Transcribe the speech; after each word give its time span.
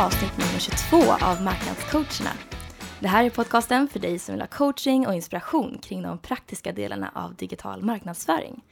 avsnitt 0.00 0.38
nummer 0.38 0.58
22 0.58 0.96
av 1.26 1.42
Marknadscoacherna. 1.42 2.30
Det 3.00 3.08
här 3.08 3.24
är 3.24 3.30
podcasten 3.30 3.88
för 3.88 3.98
dig 3.98 4.18
som 4.18 4.32
vill 4.34 4.40
ha 4.42 4.48
coaching 4.48 5.06
och 5.06 5.14
inspiration 5.14 5.78
kring 5.82 6.02
de 6.02 6.18
praktiska 6.18 6.72
delarna 6.72 7.10
av 7.14 7.34
digital 7.34 7.82
marknadsföring. 7.82 8.64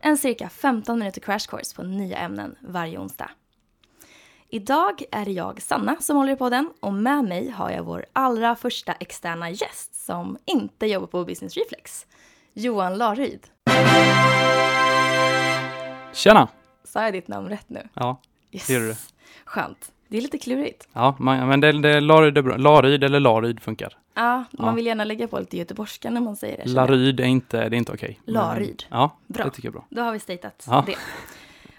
En 0.00 0.18
cirka 0.18 0.48
15 0.48 0.98
minuter 0.98 1.20
crash 1.20 1.48
course 1.48 1.76
på 1.76 1.82
nya 1.82 2.18
ämnen 2.18 2.56
varje 2.60 2.98
onsdag. 2.98 3.30
Idag 4.48 5.02
är 5.10 5.24
det 5.24 5.30
jag, 5.32 5.62
Sanna, 5.62 5.96
som 6.00 6.16
håller 6.16 6.32
i 6.32 6.36
podden 6.36 6.72
och 6.80 6.92
med 6.92 7.24
mig 7.24 7.50
har 7.50 7.70
jag 7.70 7.82
vår 7.84 8.06
allra 8.12 8.56
första 8.56 8.92
externa 8.92 9.50
gäst 9.50 10.04
som 10.06 10.38
inte 10.44 10.86
jobbar 10.86 11.06
på 11.06 11.24
Business 11.24 11.54
Reflex. 11.56 12.06
Johan 12.52 12.98
Laryd. 12.98 13.46
Tjena! 16.12 16.48
Sa 16.84 17.02
jag 17.02 17.12
ditt 17.12 17.28
namn 17.28 17.48
rätt 17.48 17.68
nu? 17.68 17.88
Ja, 17.94 18.20
Yes. 18.50 18.66
det 18.66 18.72
gör 18.72 18.80
du. 18.80 18.96
Skönt. 19.44 19.92
Det 20.08 20.16
är 20.16 20.20
lite 20.22 20.38
klurigt. 20.38 20.88
Ja, 20.92 21.16
man, 21.18 21.48
men 21.48 21.60
det, 21.60 21.72
det, 21.72 22.00
Laryd. 22.00 22.60
Laryd 22.60 23.04
eller 23.04 23.20
Laryd 23.20 23.60
funkar. 23.60 23.98
Ja, 24.14 24.44
man 24.50 24.66
Ja. 24.68 24.72
vill 24.72 24.86
gärna 24.86 25.04
lägga 25.04 25.28
på 25.28 25.38
lite 25.38 25.56
göteborgska 25.56 26.10
när 26.10 26.20
man 26.20 26.36
säger 26.36 26.56
det. 26.64 26.70
Laryd 26.70 27.20
är 27.20 27.24
inte, 27.24 27.68
det 27.68 27.76
är 27.76 27.78
inte 27.78 27.92
okej. 27.92 28.20
Men- 28.24 28.34
Laryd. 28.34 28.84
Ja, 28.90 29.16
Bra. 29.26 29.44
det 29.44 29.50
tycker 29.50 29.68
jag 29.68 29.70
är 29.74 29.78
bra. 29.78 29.86
Då 29.90 30.02
har 30.02 30.12
vi 30.12 30.18
statat 30.18 30.64
Ja. 30.70 30.84
det. 30.86 30.96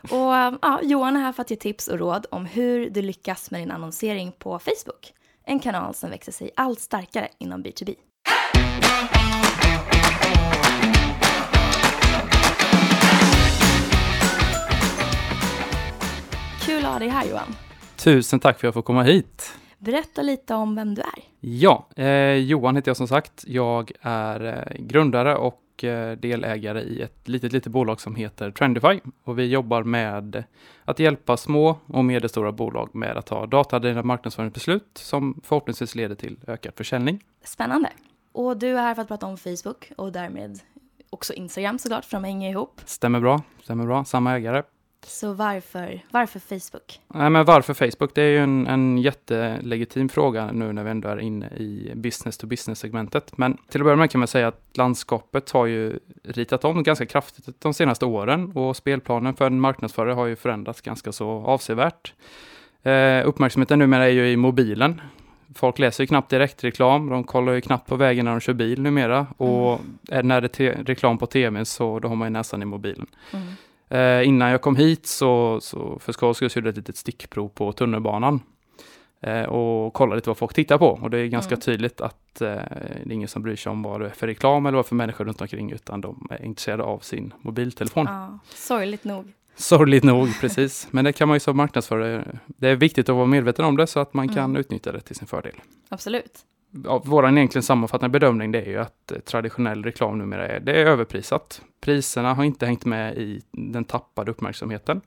Och 0.02 0.60
ja, 0.62 0.80
Johan 0.84 1.16
är 1.16 1.20
här 1.22 1.32
för 1.32 1.42
att 1.42 1.52
ge 1.52 1.58
tips 1.58 1.88
och 1.88 2.00
råd 2.00 2.26
om 2.32 2.46
hur 2.46 2.90
du 2.90 3.02
lyckas 3.02 3.52
med 3.52 3.62
din 3.62 3.72
annonsering 3.72 4.32
på 4.40 4.60
Facebook. 4.60 5.14
En 5.44 5.60
kanal 5.60 5.94
som 5.94 6.10
växer 6.10 6.32
sig 6.32 6.52
allt 6.56 6.80
starkare 6.80 7.28
inom 7.38 7.64
B2B. 7.64 7.96
Kul 16.62 16.86
att 16.86 16.92
ha 16.92 17.00
dig 17.00 17.10
här 17.10 17.26
Johan. 17.26 17.56
Tusen 17.98 18.40
tack 18.40 18.60
för 18.60 18.68
att 18.68 18.68
jag 18.68 18.74
får 18.74 18.82
komma 18.82 19.04
hit. 19.04 19.54
Berätta 19.78 20.22
lite 20.22 20.54
om 20.54 20.76
vem 20.76 20.96
du 20.96 21.02
är. 21.02 21.24
Ja, 21.40 21.88
eh, 21.96 22.34
Johan 22.34 22.76
heter 22.76 22.90
jag 22.90 22.98
som 22.98 23.08
sagt. 23.08 23.44
Jag 23.48 23.92
är 24.02 24.46
eh, 24.46 24.82
grundare 24.86 25.36
och 25.36 25.84
eh, 25.84 26.18
delägare 26.18 26.82
i 26.82 27.02
ett 27.02 27.28
litet, 27.28 27.52
litet 27.54 27.72
bolag 27.72 28.02
som 28.02 28.16
heter 28.16 28.52
Trendify. 28.52 29.00
Och 29.24 29.40
vi 29.40 29.46
jobbar 29.46 29.84
med 29.84 30.44
att 30.86 31.00
hjälpa 31.00 31.38
små 31.38 31.78
och 31.86 32.06
medelstora 32.06 32.52
bolag 32.52 32.96
med 32.96 33.18
att 33.18 33.26
ta 33.26 33.46
datadrivna 33.46 34.04
marknadsföringsbeslut 34.04 34.90
som 34.94 35.42
förhoppningsvis 35.44 35.96
leder 35.96 36.16
till 36.16 36.38
ökad 36.48 36.74
försäljning. 36.76 37.24
Spännande. 37.44 37.90
Och 38.32 38.58
du 38.58 38.68
är 38.68 38.82
här 38.82 38.96
för 38.96 39.02
att 39.02 39.08
prata 39.08 39.26
om 39.26 39.38
Facebook 39.38 39.92
och 39.98 40.12
därmed 40.12 40.60
också 41.10 41.34
Instagram 41.34 41.80
såklart, 41.80 42.06
för 42.06 42.18
de 42.18 42.24
hänger 42.24 42.50
ihop. 42.50 42.82
Stämmer 42.86 43.20
bra, 43.20 43.42
stämmer 43.64 43.86
bra. 43.86 44.06
Samma 44.06 44.36
ägare. 44.36 44.64
Så 45.08 45.34
varför, 45.34 46.02
varför 46.12 46.40
Facebook? 46.40 47.00
Nej, 47.08 47.30
men 47.30 47.46
varför 47.46 47.74
Facebook? 47.74 48.16
Det 48.16 48.22
är 48.22 48.30
ju 48.30 48.38
en, 48.38 48.68
en 48.68 48.98
jättelegitim 48.98 50.10
fråga 50.10 50.52
nu 50.52 50.74
när 50.74 50.84
vi 50.84 50.90
ändå 50.90 51.10
är 51.10 51.20
inne 51.20 51.48
i 51.48 51.92
business 51.96 52.38
to 52.38 52.48
business-segmentet. 52.48 53.38
Men 53.38 53.58
till 53.70 53.82
att 53.82 53.86
börja 53.86 53.98
med 53.98 54.12
kan 54.12 54.20
man 54.20 54.28
säga 54.28 54.48
att 54.48 54.62
landskapet 54.74 55.52
har 55.52 55.66
ju 55.66 56.00
ritat 56.24 56.66
om 56.66 56.84
ganska 56.84 57.06
kraftigt 57.06 57.62
de 57.62 57.74
senaste 57.74 58.06
åren 58.06 58.52
och 58.52 58.76
spelplanen 58.76 59.34
för 59.34 59.48
en 59.48 59.60
marknadsförare 59.60 60.14
har 60.14 60.26
ju 60.26 60.36
förändrats 60.36 60.82
ganska 60.82 61.12
så 61.12 61.30
avsevärt. 61.30 62.14
Eh, 62.84 63.28
uppmärksamheten 63.28 63.80
numera 63.80 64.06
är 64.06 64.12
ju 64.12 64.32
i 64.32 64.38
mobilen. 64.38 65.02
Folk 65.56 65.80
läser 65.80 66.04
ju 66.04 66.08
knappt 66.08 66.30
direktreklam, 66.30 67.10
de 67.10 67.24
kollar 67.24 67.54
ju 67.54 67.62
knappt 67.62 67.90
på 67.90 67.96
vägen 67.96 68.26
när 68.26 68.32
de 68.32 68.40
kör 68.40 68.54
bil 68.54 68.82
numera. 68.82 69.28
Och 69.38 69.80
är 70.10 70.24
när 70.24 70.42
det 70.42 70.60
är 70.60 70.84
reklam 70.84 71.18
på 71.18 71.26
tv 71.26 71.66
så 71.66 72.00
då 72.00 72.08
har 72.08 72.16
man 72.16 72.26
ju 72.26 72.30
nästan 72.30 72.62
i 72.62 72.66
mobilen. 72.66 73.08
Mm. 73.34 73.48
Eh, 73.90 74.28
innan 74.28 74.50
jag 74.52 74.62
kom 74.62 74.76
hit 74.76 75.06
så, 75.06 75.60
så 75.62 76.00
för 76.00 76.12
skojs 76.14 76.38
skull 76.38 76.50
gjorde 76.56 76.68
jag 76.68 76.72
ett 76.72 76.78
litet 76.78 76.98
stickprov 76.98 77.50
på 77.50 77.72
tunnelbanan. 77.74 78.40
Eh, 79.22 79.44
och 79.44 79.94
kollade 79.94 80.16
lite 80.16 80.30
vad 80.30 80.38
folk 80.38 80.54
tittar 80.54 80.78
på. 80.78 80.88
Och 81.02 81.10
det 81.10 81.18
är 81.20 81.28
ganska 81.28 81.54
Mm. 81.56 81.62
tydligt 81.62 82.02
att 82.02 82.42
eh, 82.42 82.48
det 82.48 82.60
är 83.06 83.12
ingen 83.12 83.28
som 83.28 83.42
bryr 83.42 83.56
sig 83.56 83.70
om 83.70 83.84
vad 83.84 84.02
det 84.02 84.06
är 84.08 84.10
för 84.10 84.28
reklam 84.28 84.66
eller 84.66 84.76
vad 84.76 84.86
för 84.86 84.96
människor 84.96 85.26
runt 85.26 85.42
omkring 85.42 85.72
utan 85.72 86.02
de 86.02 86.28
är 86.32 86.46
intresserade 86.46 86.84
av 86.84 87.00
sin 87.00 87.34
mobiltelefon. 87.42 88.06
Ja, 88.10 88.40
sorgligt 88.56 89.04
nog. 89.04 89.34
Sorgligt 89.56 90.04
nog, 90.04 90.30
precis. 90.42 90.88
Men 90.92 91.06
det 91.06 91.14
kan 91.14 91.28
man 91.28 91.36
ju 91.36 91.40
som 91.40 91.58
marknadsförare, 91.58 92.38
det 92.46 92.70
är 92.70 92.76
viktigt 92.76 93.10
att 93.10 93.16
vara 93.16 93.26
medveten 93.26 93.66
om 93.66 93.78
det 93.78 93.88
så 93.88 94.00
att 94.00 94.14
man 94.14 94.28
kan 94.28 94.44
Mm. 94.44 94.56
utnyttja 94.60 94.92
det 94.92 95.00
till 95.00 95.16
sin 95.16 95.28
fördel. 95.28 95.54
Absolut. 95.90 96.40
Ja, 96.86 97.02
vår 97.06 97.30
egentligen 97.30 97.64
sammanfattande 97.64 98.20
bedömning 98.20 98.52
det 98.52 98.62
är 98.62 98.70
ju 98.70 98.78
att 98.78 99.12
eh, 99.12 99.20
traditionell 99.20 99.84
reklam 99.84 100.18
numera 100.18 100.48
är, 100.48 100.60
det 100.60 100.72
är 100.72 100.86
överprisat. 100.86 101.62
Priserna 101.82 102.34
har 102.34 102.44
inte 102.44 102.66
hängt 102.66 102.86
med 102.86 103.18
i 103.18 103.42
den 103.52 103.84
tappade 103.84 104.32
uppmärksamheten. 104.32 105.02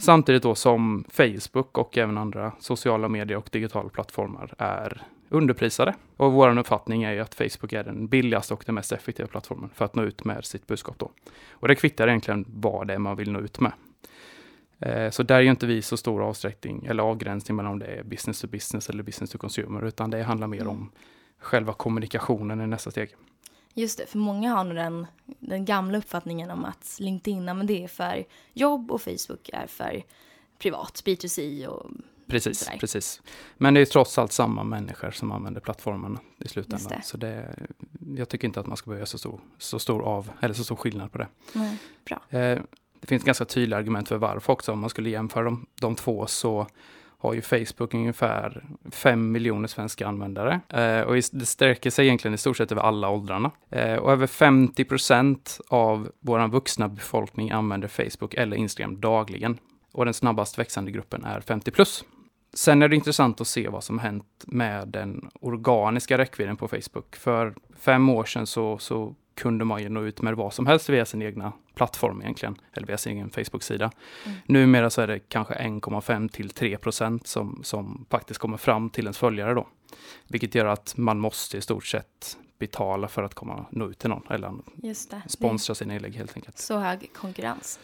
Samtidigt 0.00 0.42
då 0.42 0.54
som 0.54 1.04
Facebook 1.10 1.78
och 1.78 1.98
även 1.98 2.18
andra 2.18 2.52
sociala 2.60 3.08
medier 3.08 3.38
och 3.38 3.48
digitala 3.52 3.88
plattformar 3.88 4.54
är 4.58 5.02
underprisade. 5.28 5.94
Och 6.16 6.32
vår 6.32 6.58
uppfattning 6.58 7.02
är 7.02 7.12
ju 7.12 7.20
att 7.20 7.34
Facebook 7.34 7.72
är 7.72 7.84
den 7.84 8.06
billigaste 8.06 8.54
och 8.54 8.62
den 8.66 8.74
mest 8.74 8.92
effektiva 8.92 9.28
plattformen 9.28 9.70
för 9.74 9.84
att 9.84 9.94
nå 9.94 10.02
ut 10.02 10.24
med 10.24 10.44
sitt 10.44 10.66
budskap 10.66 10.98
då. 10.98 11.10
Och 11.50 11.68
det 11.68 11.74
kvittar 11.74 12.08
egentligen 12.08 12.44
vad 12.48 12.86
det 12.86 12.94
är 12.94 12.98
man 12.98 13.16
vill 13.16 13.32
nå 13.32 13.40
ut 13.40 13.60
med. 13.60 13.72
Eh, 14.80 15.10
Så 15.10 15.22
där 15.22 15.34
är 15.36 15.40
ju 15.40 15.50
inte 15.50 15.66
vi 15.66 15.82
så 15.82 15.96
stor 15.96 16.22
avsträckning 16.22 16.86
eller 16.86 17.02
avgränsning 17.02 17.56
mellan 17.56 17.72
om 17.72 17.78
det 17.78 17.86
är 17.86 18.02
business 18.02 18.40
to 18.40 18.46
business 18.46 18.88
eller 18.90 19.02
business 19.02 19.30
to 19.30 19.38
consumer, 19.38 19.84
utan 19.84 20.10
det 20.10 20.22
handlar 20.22 20.46
mer 20.46 20.60
Mm. 20.60 20.70
om 20.70 20.90
själva 21.38 21.72
kommunikationen 21.72 22.60
i 22.60 22.66
nästa 22.66 22.90
steg. 22.90 23.14
Just 23.74 23.98
det, 23.98 24.06
för 24.06 24.18
många 24.18 24.50
har 24.54 24.64
nog 24.64 24.74
den, 24.74 25.06
den 25.38 25.64
gamla 25.64 25.98
uppfattningen 25.98 26.50
om 26.50 26.64
att 26.64 26.96
LinkedIn, 27.00 27.44
men 27.44 27.66
det 27.66 27.84
är 27.84 27.88
för 27.88 28.24
jobb 28.52 28.90
och 28.90 29.02
Facebook 29.02 29.50
är 29.52 29.66
för 29.66 30.02
privat, 30.58 31.02
B2C 31.04 31.66
och 31.66 31.90
Precis, 32.26 32.58
Sådär. 32.58 32.78
precis. 32.78 33.22
Men 33.56 33.74
det 33.74 33.80
är 33.80 33.84
trots 33.84 34.18
allt 34.18 34.32
samma 34.32 34.62
människor 34.64 35.10
som 35.10 35.32
använder 35.32 35.60
plattformen 35.60 36.18
i 36.38 36.48
slutändan. 36.48 36.88
det. 36.88 37.02
Så 37.04 37.16
det, 37.16 37.56
jag 38.16 38.28
tycker 38.28 38.48
inte 38.48 38.60
att 38.60 38.66
man 38.66 38.76
ska 38.76 38.90
behöva 38.90 38.98
göra 39.00 39.06
så 39.06 39.18
stor, 39.18 39.40
så 39.58 39.78
stor 39.78 40.02
av, 40.02 40.30
eller 40.40 40.54
så 40.54 40.64
stor 40.64 40.76
skillnad 40.76 41.12
på 41.12 41.18
det. 41.18 41.28
nej, 41.52 41.78
bra. 42.04 42.38
Eh, 42.40 42.58
det 43.00 43.06
finns 43.06 43.24
ganska 43.24 43.44
tydliga 43.44 43.78
argument 43.78 44.08
för 44.08 44.16
varför 44.16 44.52
också. 44.52 44.72
Om 44.72 44.78
man 44.78 44.90
skulle 44.90 45.10
jämföra 45.10 45.44
de, 45.44 45.66
de 45.80 45.94
två 45.94 46.26
så 46.26 46.66
har 47.20 47.34
ju 47.34 47.42
Facebook 47.42 47.94
ungefär 47.94 48.64
5 48.90 49.32
miljoner 49.32 49.68
svenska 49.68 50.06
användare. 50.06 50.60
Eh, 50.68 51.00
och 51.00 51.14
det 51.14 51.46
sträcker 51.46 51.90
sig 51.90 52.06
egentligen 52.06 52.34
i 52.34 52.38
stort 52.38 52.56
sett 52.56 52.72
över 52.72 52.82
alla 52.82 53.08
åldrarna. 53.08 53.50
Eh, 53.70 53.94
och 53.94 54.12
över 54.12 54.26
50 54.26 54.84
procent 54.84 55.60
av 55.68 56.10
vår 56.20 56.48
vuxna 56.48 56.88
befolkning 56.88 57.50
använder 57.50 57.88
Facebook 57.88 58.34
eller 58.34 58.56
Instagram 58.56 59.00
dagligen. 59.00 59.58
Och 59.92 60.04
den 60.04 60.14
snabbast 60.14 60.58
växande 60.58 60.90
gruppen 60.90 61.24
är 61.24 61.40
50 61.40 61.70
plus. 61.70 62.04
Sen 62.54 62.82
är 62.82 62.88
det 62.88 62.96
intressant 62.96 63.40
att 63.40 63.46
se 63.46 63.68
vad 63.68 63.84
som 63.84 63.98
hänt 63.98 64.44
med 64.46 64.88
den 64.88 65.30
organiska 65.40 66.18
räckvidden 66.18 66.56
på 66.56 66.68
Facebook. 66.68 67.16
För 67.16 67.54
fem 67.78 68.08
år 68.08 68.24
sedan 68.24 68.46
så, 68.46 68.78
så 68.78 69.14
kunde 69.38 69.64
man 69.64 69.82
ju 69.82 69.88
nå 69.88 70.02
ut 70.02 70.22
med 70.22 70.34
vad 70.34 70.52
som 70.52 70.66
helst 70.66 70.88
via 70.88 71.04
sin 71.04 71.22
egna 71.22 71.52
plattform 71.74 72.22
egentligen, 72.22 72.56
eller 72.72 72.86
via 72.86 72.98
sin 72.98 73.12
egen 73.12 73.30
Facebook-sida. 73.30 73.90
Mm. 74.24 74.38
Numera 74.46 74.90
så 74.90 75.00
är 75.00 75.06
det 75.06 75.18
kanske 75.18 75.54
1,5 75.54 76.28
till 76.28 76.50
3 76.50 76.76
procent 76.76 77.26
som, 77.26 77.60
som 77.64 78.06
faktiskt 78.10 78.40
kommer 78.40 78.56
fram 78.56 78.90
till 78.90 79.04
ens 79.04 79.18
följare 79.18 79.54
då. 79.54 79.66
Vilket 80.28 80.54
gör 80.54 80.66
att 80.66 80.96
man 80.96 81.18
måste 81.18 81.56
i 81.56 81.60
stort 81.60 81.86
sett 81.86 82.36
betala 82.58 83.08
för 83.08 83.22
att 83.22 83.34
komma 83.34 83.66
nå 83.70 83.90
ut 83.90 83.98
till 83.98 84.10
någon, 84.10 84.26
eller 84.30 84.52
sponsra 85.26 85.74
sina 85.74 85.94
inlägg 85.94 86.14
helt 86.14 86.36
enkelt. 86.36 86.58
så 86.58 86.78
hög 86.78 87.10
konkurrens. 87.14 87.80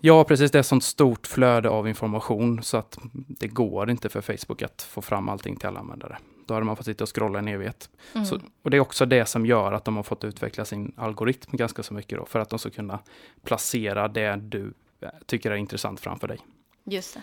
Ja, 0.00 0.24
precis. 0.24 0.50
Det 0.50 0.58
är 0.58 0.62
sånt 0.62 0.84
stort 0.84 1.26
flöde 1.26 1.68
av 1.68 1.88
information 1.88 2.62
så 2.62 2.76
att 2.76 2.98
det 3.14 3.48
går 3.48 3.90
inte 3.90 4.08
för 4.08 4.20
Facebook 4.20 4.62
att 4.62 4.82
få 4.82 5.02
fram 5.02 5.28
allting 5.28 5.56
till 5.56 5.68
alla 5.68 5.80
användare. 5.80 6.18
Då 6.48 6.54
hade 6.54 6.66
man 6.66 6.76
fått 6.76 6.86
sitta 6.86 7.04
och 7.04 7.16
scrolla 7.16 7.38
en 7.38 7.48
evighet. 7.48 7.90
Mm. 8.14 8.26
Så, 8.26 8.40
och 8.62 8.70
det 8.70 8.76
är 8.76 8.80
också 8.80 9.06
det 9.06 9.26
som 9.26 9.46
gör 9.46 9.72
att 9.72 9.84
de 9.84 9.96
har 9.96 10.02
fått 10.02 10.24
utveckla 10.24 10.64
sin 10.64 10.92
algoritm 10.96 11.56
ganska 11.56 11.82
så 11.82 11.94
mycket 11.94 12.18
då, 12.18 12.26
för 12.26 12.38
att 12.38 12.48
de 12.48 12.58
ska 12.58 12.70
kunna 12.70 12.98
placera 13.42 14.08
det 14.08 14.36
du 14.36 14.72
eh, 15.00 15.08
tycker 15.26 15.50
är 15.50 15.56
intressant 15.56 16.00
framför 16.00 16.28
dig. 16.28 16.38
Just 16.84 17.14
det. 17.14 17.22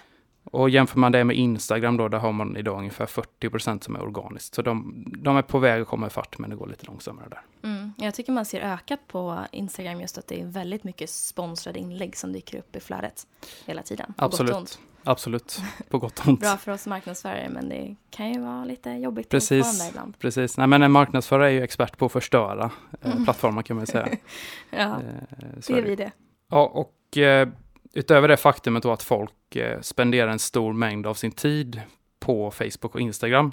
Och 0.51 0.69
jämför 0.69 0.99
man 0.99 1.11
det 1.11 1.23
med 1.23 1.35
Instagram 1.35 1.97
då, 1.97 2.07
där 2.07 2.17
har 2.17 2.31
man 2.31 2.57
idag 2.57 2.77
ungefär 2.77 3.05
40% 3.05 3.83
som 3.83 3.95
är 3.95 4.01
organiskt. 4.01 4.55
Så 4.55 4.61
de, 4.61 5.05
de 5.17 5.37
är 5.37 5.41
på 5.41 5.59
väg 5.59 5.81
att 5.81 5.87
komma 5.87 6.07
ifatt, 6.07 6.37
men 6.37 6.49
det 6.49 6.55
går 6.55 6.67
lite 6.67 6.85
långsammare 6.85 7.27
där. 7.29 7.69
Mm. 7.69 7.93
Jag 7.97 8.13
tycker 8.13 8.31
man 8.31 8.45
ser 8.45 8.61
ökat 8.61 8.99
på 9.07 9.39
Instagram 9.51 10.01
just 10.01 10.17
att 10.17 10.27
det 10.27 10.41
är 10.41 10.45
väldigt 10.45 10.83
mycket 10.83 11.09
sponsrade 11.09 11.79
inlägg 11.79 12.17
som 12.17 12.33
dyker 12.33 12.57
upp 12.57 12.75
i 12.75 12.79
flödet 12.79 13.27
hela 13.65 13.81
tiden. 13.81 14.13
Absolut. 14.17 14.79
Absolut, 15.05 15.61
på 15.89 15.97
gott 15.97 16.19
och 16.19 16.27
ont. 16.27 16.39
Bra 16.39 16.57
för 16.57 16.71
oss 16.71 16.87
marknadsförare 16.87 17.49
men 17.49 17.69
det 17.69 17.95
kan 18.09 18.33
ju 18.33 18.39
vara 18.39 18.65
lite 18.65 18.89
jobbigt 18.89 19.29
Precis. 19.29 19.89
ibland. 19.89 20.19
Precis, 20.19 20.57
nej 20.57 20.67
men 20.67 20.83
en 20.83 20.91
marknadsförare 20.91 21.47
är 21.47 21.51
ju 21.51 21.61
expert 21.63 21.97
på 21.97 22.05
att 22.05 22.11
förstöra 22.11 22.71
eh, 23.01 23.11
Mm. 23.11 23.23
plattformar 23.23 23.61
kan 23.61 23.77
man 23.77 23.87
säga. 23.87 24.07
Ja, 24.69 24.79
Eh, 24.79 25.59
så 25.61 25.73
det 25.73 25.79
är 25.79 25.83
vi 25.83 25.95
det. 25.95 26.11
Ja, 26.51 26.65
och 26.65 27.17
eh, 27.17 27.47
utöver 27.93 28.27
det 28.27 28.37
faktumet 28.37 28.83
då 28.83 28.91
att 28.91 29.03
folk 29.03 29.55
eh, 29.55 29.81
spenderar 29.81 30.31
en 30.31 30.39
stor 30.39 30.73
mängd 30.73 31.07
av 31.07 31.13
sin 31.13 31.31
tid 31.31 31.81
på 32.19 32.51
Facebook 32.51 32.95
och 32.95 33.01
Instagram 33.01 33.51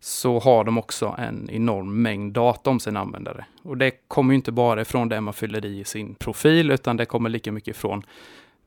så 0.00 0.38
har 0.38 0.64
de 0.64 0.78
också 0.78 1.14
en 1.18 1.50
enorm 1.50 2.02
mängd 2.02 2.32
data 2.32 2.70
om 2.70 2.80
sina 2.80 3.00
användare. 3.00 3.44
Och 3.62 3.76
det 3.76 3.90
kommer 4.08 4.32
ju 4.32 4.36
inte 4.36 4.52
bara 4.52 4.80
ifrån 4.80 5.08
det 5.08 5.20
man 5.20 5.34
fyller 5.34 5.64
i 5.66 5.84
sin 5.84 6.14
profil, 6.14 6.70
utan 6.70 6.96
det 6.96 7.04
kommer 7.06 7.30
lika 7.30 7.52
mycket 7.52 7.76
ifrån 7.76 8.02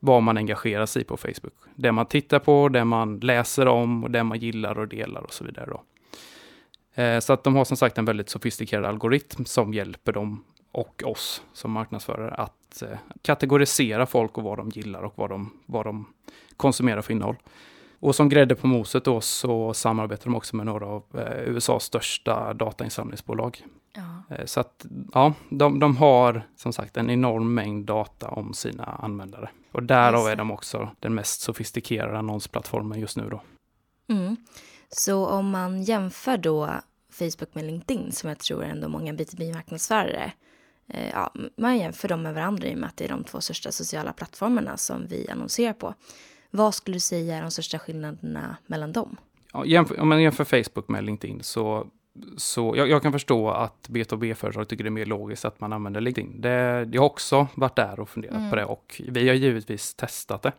vad 0.00 0.22
man 0.22 0.36
engagerar 0.36 0.86
sig 0.86 1.02
i 1.02 1.04
på 1.04 1.16
Facebook. 1.16 1.54
Det 1.74 1.92
man 1.92 2.06
tittar 2.06 2.38
på, 2.38 2.68
det 2.68 2.84
man 2.84 3.18
läser 3.18 3.68
om 3.68 4.04
och 4.04 4.10
det 4.10 4.24
man 4.24 4.38
gillar 4.38 4.78
och 4.78 4.88
delar 4.88 5.20
och 5.20 5.32
så 5.32 5.44
vidare. 5.44 5.70
Då. 5.70 5.82
Eh, 7.02 7.20
så 7.20 7.32
att 7.32 7.44
de 7.44 7.56
har 7.56 7.64
som 7.64 7.76
sagt 7.76 7.98
en 7.98 8.04
väldigt 8.04 8.28
sofistikerad 8.28 8.84
algoritm 8.84 9.44
som 9.44 9.74
hjälper 9.74 10.12
dem 10.12 10.44
och 10.72 11.02
oss 11.06 11.42
som 11.52 11.70
marknadsförare 11.70 12.34
att 12.34 12.82
eh, 12.82 12.98
kategorisera 13.22 14.06
folk 14.06 14.38
och 14.38 14.44
vad 14.44 14.58
de 14.58 14.68
gillar 14.68 15.02
och 15.02 15.12
vad 15.16 15.30
de, 15.30 15.52
vad 15.66 15.86
de 15.86 16.06
konsumerar 16.56 17.02
för 17.02 17.12
innehåll. 17.12 17.36
Och 18.00 18.14
som 18.14 18.28
grädde 18.28 18.54
på 18.54 18.66
moset 18.66 19.04
då 19.04 19.20
så 19.20 19.74
samarbetar 19.74 20.24
de 20.24 20.34
också 20.34 20.56
med 20.56 20.66
några 20.66 20.86
av 20.86 21.04
eh, 21.14 21.48
USAs 21.48 21.84
största 21.84 22.54
datainsamlingsbolag. 22.54 23.64
Ja. 23.92 24.36
Eh, 24.36 24.44
så 24.44 24.60
att 24.60 24.86
ja, 25.12 25.34
de, 25.50 25.78
de 25.78 25.96
har 25.96 26.48
som 26.56 26.72
sagt 26.72 26.96
en 26.96 27.10
enorm 27.10 27.54
mängd 27.54 27.86
data 27.86 28.28
om 28.28 28.54
sina 28.54 28.84
användare. 28.84 29.50
Och 29.72 29.82
därav 29.82 30.26
är 30.26 30.36
de 30.36 30.50
också 30.50 30.90
den 31.00 31.14
mest 31.14 31.40
sofistikerade 31.40 32.18
annonsplattformen 32.18 33.00
just 33.00 33.16
nu 33.16 33.28
då. 33.30 33.42
Mm. 34.08 34.36
Så 34.88 35.26
om 35.26 35.50
man 35.50 35.82
jämför 35.82 36.36
då 36.36 36.70
Facebook 37.10 37.54
med 37.54 37.64
LinkedIn, 37.64 38.12
som 38.12 38.28
jag 38.28 38.38
tror 38.38 38.64
ändå 38.64 38.88
många 38.88 39.12
B2B-marknadsförare, 39.12 40.32
eh, 40.88 41.10
ja, 41.10 41.34
man 41.56 41.78
jämför 41.78 42.08
dem 42.08 42.22
med 42.22 42.34
varandra 42.34 42.68
i 42.68 42.74
och 42.74 42.78
med 42.78 42.88
att 42.88 42.96
det 42.96 43.04
är 43.04 43.08
de 43.08 43.24
två 43.24 43.40
största 43.40 43.72
sociala 43.72 44.12
plattformarna 44.12 44.76
som 44.76 45.06
vi 45.06 45.30
annonserar 45.30 45.72
på. 45.72 45.94
Vad 46.50 46.74
skulle 46.74 46.96
du 46.96 47.00
säga 47.00 47.36
är 47.36 47.42
de 47.42 47.50
största 47.50 47.78
skillnaderna 47.78 48.56
mellan 48.66 48.92
dem? 48.92 49.16
Ja, 49.52 49.64
jämför, 49.64 50.00
om 50.00 50.08
man 50.08 50.22
jämför 50.22 50.44
Facebook 50.44 50.88
med 50.88 51.04
LinkedIn 51.04 51.42
så, 51.42 51.86
så 52.36 52.74
jag, 52.76 52.88
jag 52.88 53.02
kan 53.02 53.12
förstå 53.12 53.50
att 53.50 53.88
B2B-företag 53.88 54.68
tycker 54.68 54.84
det 54.84 54.88
är 54.88 54.90
mer 54.90 55.06
logiskt 55.06 55.44
att 55.44 55.60
man 55.60 55.72
använder 55.72 56.00
LinkedIn. 56.00 56.40
Det, 56.40 56.88
jag 56.92 57.02
har 57.02 57.06
också 57.06 57.46
varit 57.54 57.76
där 57.76 58.00
och 58.00 58.08
funderat 58.08 58.36
mm. 58.36 58.50
på 58.50 58.56
det 58.56 58.64
och 58.64 59.00
vi 59.08 59.28
har 59.28 59.34
givetvis 59.34 59.94
testat 59.94 60.42
det. 60.42 60.52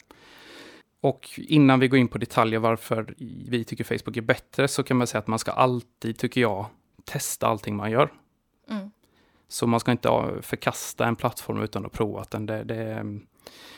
Och 1.02 1.30
innan 1.38 1.80
vi 1.80 1.88
går 1.88 2.00
in 2.00 2.08
på 2.08 2.18
detaljer 2.18 2.60
varför 2.60 3.14
vi 3.50 3.64
tycker 3.64 3.84
Facebook 3.84 4.18
är 4.18 4.22
bättre 4.22 4.68
så 4.68 4.84
kan 4.84 4.98
man 4.98 5.08
säga 5.08 5.20
att 5.20 5.28
man 5.28 5.40
ska 5.40 5.52
alltid, 5.52 6.18
tycker 6.18 6.42
jag, 6.42 6.66
testa 7.06 7.48
allting 7.48 7.76
man 7.76 7.92
gör. 7.92 8.10
Mm. 8.70 8.92
Så 9.48 9.68
man 9.68 9.80
ska 9.80 9.92
inte 9.92 10.10
förkasta 10.42 11.08
en 11.08 11.16
plattform 11.16 11.62
utan 11.62 11.86
att 11.86 11.92
prova 11.92 12.26
den. 12.32 12.46
Det, 12.46 12.64
det, 12.64 13.06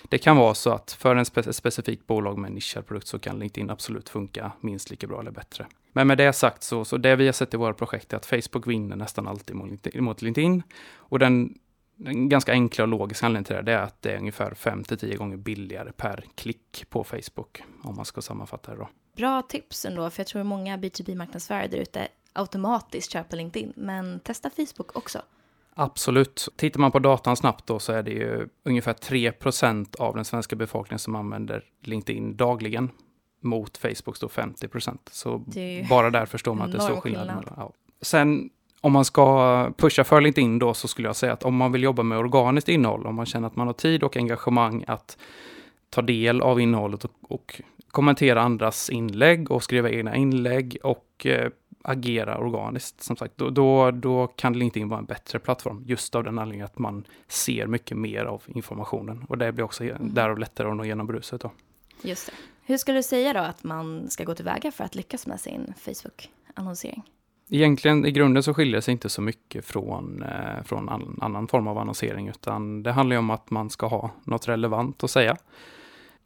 det 0.10 0.18
kan 0.18 0.38
vara 0.38 0.54
så 0.54 0.70
att 0.70 0.92
för 0.92 1.16
en 1.16 1.26
spe, 1.26 1.54
specifik 1.54 2.08
bolag 2.08 2.38
med 2.38 2.48
en 2.48 2.54
nischad 2.54 2.88
produkt 2.88 3.08
så 3.08 3.20
kan 3.20 3.40
LinkedIn 3.40 3.70
absolut 3.70 4.10
funka 4.10 4.52
minst 4.62 4.90
lika 4.90 5.08
bra 5.08 5.20
eller 5.20 5.32
bättre. 5.32 5.68
Men 5.92 6.08
med 6.08 6.18
det 6.18 6.34
sagt 6.34 6.64
så, 6.64 6.86
så 6.86 6.98
det 6.98 7.16
vi 7.16 7.26
har 7.26 7.34
sett 7.34 7.54
i 7.54 7.58
våra 7.58 7.74
projekt 7.74 8.14
är 8.14 8.18
att 8.18 8.26
Facebook 8.26 8.68
vinner 8.68 8.96
nästan 8.96 9.28
alltid 9.28 9.56
mot 9.96 10.22
LinkedIn. 10.22 10.64
Och 10.96 11.20
den 11.20 11.54
den 11.96 12.30
ganska 12.30 12.52
enkla 12.52 12.84
och 12.84 12.88
logiska 12.88 13.26
anledningen 13.26 13.46
till 13.46 13.56
det, 13.56 13.62
det 13.62 13.72
är 13.72 13.84
att 13.84 14.02
det 14.02 14.12
är 14.12 14.18
ungefär 14.18 14.52
5-10 14.52 15.16
gånger 15.16 15.38
billigare 15.38 15.92
per 15.92 16.26
klick 16.36 16.86
på 16.90 17.04
Facebook, 17.04 17.64
om 17.84 17.96
man 17.96 18.06
ska 18.06 18.22
sammanfatta 18.22 18.72
det 18.72 18.78
då. 18.78 18.90
Bra 19.16 19.42
tips 19.42 19.86
ändå, 19.86 20.10
för 20.10 20.20
jag 20.20 20.28
tror 20.28 20.44
många 20.44 20.78
B2B-marknadsförare 20.78 21.68
där 21.68 21.78
ute 21.78 22.08
automatiskt 22.34 23.12
köper 23.12 23.38
LinkedIn, 23.38 23.74
men 23.76 24.20
testa 24.20 24.50
Facebook 24.50 24.96
också. 24.96 25.22
Absolut. 25.76 26.48
Tittar 26.56 26.80
man 26.80 26.92
på 26.92 27.00
datan 27.00 27.36
snabbt 27.36 27.68
då 27.68 27.80
så 27.80 27.94
är 27.94 28.04
det 28.04 28.12
ju 28.12 28.48
ungefär 28.64 28.94
3% 28.94 29.96
av 30.00 30.16
den 30.16 30.26
svenska 30.26 30.56
befolkningen 30.56 31.00
som 31.00 31.16
använder 31.16 31.64
LinkedIn 31.82 32.36
dagligen 32.36 32.90
mot 33.42 33.78
Facebooks 33.78 34.20
då 34.20 34.28
50% 34.28 34.98
Så 35.12 35.44
bara 35.90 36.10
där 36.10 36.26
förstår 36.26 36.54
man 36.54 36.66
att 36.66 36.72
det 36.72 36.78
är 36.78 36.82
stor 36.82 37.02
skillnad. 37.02 37.28
skillnad. 37.28 37.54
Ja. 37.58 37.74
Sen 38.02 38.50
om 38.82 38.92
man 38.92 39.06
ska 39.06 39.72
pusha 39.78 40.04
för 40.04 40.22
LinkedIn 40.22 40.60
då 40.60 40.74
så 40.74 40.88
skulle 40.88 41.08
jag 41.08 41.16
säga 41.16 41.34
att 41.34 41.44
om 41.44 41.56
man 41.56 41.72
vill 41.72 41.84
jobba 41.84 42.04
med 42.04 42.18
organiskt 42.18 42.70
innehåll, 42.70 43.06
om 43.06 43.16
man 43.16 43.26
känner 43.26 43.48
att 43.48 43.56
man 43.56 43.68
har 43.68 43.74
tid 43.74 44.04
och 44.04 44.18
engagemang 44.18 44.84
att 44.88 45.18
ta 45.90 46.02
del 46.02 46.42
av 46.42 46.62
innehållet 46.62 47.06
och, 47.06 47.12
och 47.22 47.62
kommentera 47.92 48.42
andras 48.42 48.90
inlägg 48.90 49.52
och 49.52 49.64
skriva 49.64 49.90
egna 49.90 50.16
inlägg 50.16 50.78
och 50.84 51.26
eh, 51.26 51.50
agera 51.84 52.38
organiskt, 52.38 53.04
som 53.04 53.16
sagt, 53.16 53.38
då, 53.38 53.50
då, 53.50 53.92
då 53.92 54.28
kan 54.28 54.54
LinkedIn 54.54 54.90
vara 54.90 55.00
en 55.00 55.06
bättre 55.06 55.40
plattform. 55.40 55.84
Just 55.86 56.16
av 56.16 56.24
den 56.24 56.40
anledningen 56.40 56.66
att 56.66 56.80
man 56.80 57.04
ser 57.28 57.68
mycket 57.68 57.98
mer 57.98 58.26
av 58.26 58.44
informationen. 58.48 59.26
Och 59.30 59.38
det 59.38 59.52
blir 59.52 59.66
också 59.66 59.84
mm. 59.84 60.14
därav 60.14 60.40
lättare 60.40 60.70
att 60.70 60.76
nå 60.76 60.84
igenom 60.84 61.08
bruset. 61.08 61.42
Då. 61.42 61.52
Just 62.02 62.26
det. 62.28 62.34
Hur 62.66 62.78
skulle 62.78 62.98
du 62.98 63.04
säga 63.04 63.34
då 63.34 63.40
att 63.40 63.64
man 63.64 64.10
ska 64.10 64.24
gå 64.24 64.36
tillväga 64.36 64.72
för 64.72 64.84
att 64.84 64.96
lyckas 64.96 65.28
med 65.28 65.40
sin 65.40 65.74
Facebook-annonsering? 65.78 67.04
Egentligen 67.50 68.06
i 68.06 68.12
grunden 68.12 68.44
så 68.44 68.54
skiljer 68.54 68.76
det 68.76 68.82
sig 68.82 68.92
inte 68.92 69.10
så 69.10 69.22
mycket 69.22 69.66
från, 69.66 70.24
eh, 70.24 70.64
från 70.64 70.90
annan 71.22 71.48
form 71.48 71.68
av 71.68 71.78
annonsering, 71.78 72.28
utan 72.28 72.84
det 72.84 72.92
handlar 72.92 73.14
ju 73.14 73.18
om 73.18 73.30
att 73.30 73.50
man 73.50 73.70
ska 73.70 73.88
ha 73.88 74.12
något 74.24 74.48
relevant 74.48 75.04
att 75.04 75.12
säga. 75.12 75.38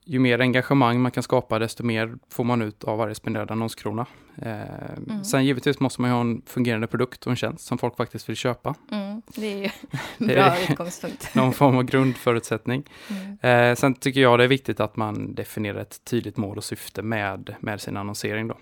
Ju 0.09 0.19
mer 0.19 0.42
engagemang 0.42 1.01
man 1.01 1.12
kan 1.12 1.24
skapa, 1.24 1.59
desto 1.59 1.83
mer 1.83 2.18
får 2.30 2.44
man 2.44 2.62
ut 2.62 2.83
av 2.83 2.98
varje 2.98 3.15
spenderad 3.15 3.51
annonskrona. 3.51 4.06
Eh, 4.42 4.62
mm. 5.07 5.24
Sen 5.24 5.45
givetvis 5.45 5.80
måste 5.80 6.01
man 6.01 6.09
ju 6.09 6.13
ha 6.13 6.21
en 6.21 6.42
fungerande 6.45 6.88
produkt 6.88 7.25
och 7.25 7.31
en 7.31 7.36
tjänst 7.36 7.65
som 7.65 7.77
folk 7.77 7.98
faktiskt 7.98 8.30
vill 8.30 8.36
köpa. 8.36 8.75
Mm, 8.92 9.21
det 9.36 9.54
är 9.54 9.57
ju 9.57 9.69
en 10.18 10.27
bra 10.27 10.62
utgångspunkt. 10.69 11.30
någon 11.36 11.54
form 11.54 11.77
av 11.77 11.83
grundförutsättning. 11.83 12.83
Mm. 13.09 13.69
Eh, 13.71 13.75
sen 13.75 13.94
tycker 13.94 14.21
jag 14.21 14.39
det 14.39 14.44
är 14.44 14.48
viktigt 14.48 14.80
att 14.80 14.95
man 14.95 15.36
definierar 15.36 15.80
ett 15.80 16.06
tydligt 16.06 16.38
mål 16.38 16.57
och 16.57 16.63
syfte 16.63 17.01
med, 17.01 17.56
med 17.59 17.81
sin 17.81 17.98
annonsering. 17.98 18.48
Då. 18.48 18.57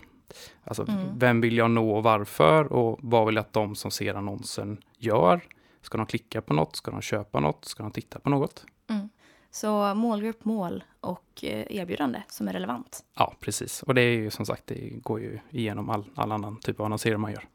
Alltså, 0.64 0.88
mm. 0.88 1.20
vem 1.20 1.42
vill 1.42 1.58
jag 1.58 1.72
nå 1.72 1.92
och 1.92 2.04
varför? 2.04 2.74
Och 2.74 3.00
vad 3.02 3.26
vill 3.26 3.36
jag 3.36 3.42
att 3.44 3.54
de 3.54 3.76
som 3.76 3.92
ser 3.92 4.16
annonsen 4.16 4.78
gör? 4.98 5.42
Ska 5.82 5.98
de 5.98 6.08
klicka 6.08 6.42
på 6.42 6.54
något? 6.54 6.76
Ska 6.76 6.92
de 6.92 7.02
köpa 7.02 7.40
något? 7.40 7.66
Ska 7.66 7.84
de 7.84 7.92
titta 7.92 8.20
på 8.20 8.30
något? 8.30 8.66
Mm. 8.90 9.10
Så 9.56 9.94
målgrupp, 9.94 10.46
mål 10.46 10.84
och 11.00 11.44
eh, 11.44 11.78
erbjudande 11.78 12.22
som 12.28 12.48
är 12.48 12.54
relevant. 12.54 13.04
Ja, 13.18 13.34
precis. 13.40 13.84
Och 13.84 13.96
det 13.96 14.02
är 14.02 14.12
ju 14.12 14.32
som 14.32 14.46
sagt, 14.46 14.68
det 14.68 14.90
går 14.90 15.20
ju 15.20 15.40
igenom 15.50 15.90
all, 15.90 16.06
all 16.16 16.32
annan 16.32 16.60
typ 16.60 16.80
av 16.80 16.86
annonsering 16.86 17.20
man 17.20 17.32
gör. 17.32 17.48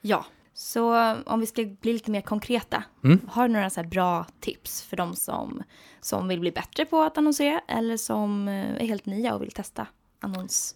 Ja, 0.00 0.24
så 0.54 1.14
om 1.26 1.40
vi 1.40 1.46
ska 1.46 1.64
bli 1.64 1.92
lite 1.92 2.10
mer 2.10 2.20
konkreta. 2.20 2.84
Mm. 3.04 3.20
Har 3.28 3.48
du 3.48 3.54
några 3.54 3.70
så 3.70 3.82
bra 3.82 4.26
tips 4.40 4.82
för 4.82 4.96
de 4.96 5.16
som, 5.16 5.62
som 6.00 6.28
vill 6.28 6.40
bli 6.40 6.52
bättre 6.52 6.84
på 6.84 7.00
att 7.00 7.18
annonsera 7.18 7.60
eller 7.68 7.96
som 7.96 8.48
eh, 8.48 8.82
är 8.82 8.86
helt 8.86 9.06
nya 9.06 9.34
och 9.34 9.42
vill 9.42 9.52
testa 9.52 9.86
annons? 10.20 10.74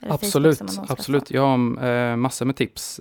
Absolut, 0.00 0.60
absolut. 0.88 1.30
Jag 1.30 1.42
har 1.42 1.84
eh, 1.84 2.16
massor 2.16 2.46
med 2.46 2.56
tips. 2.56 3.00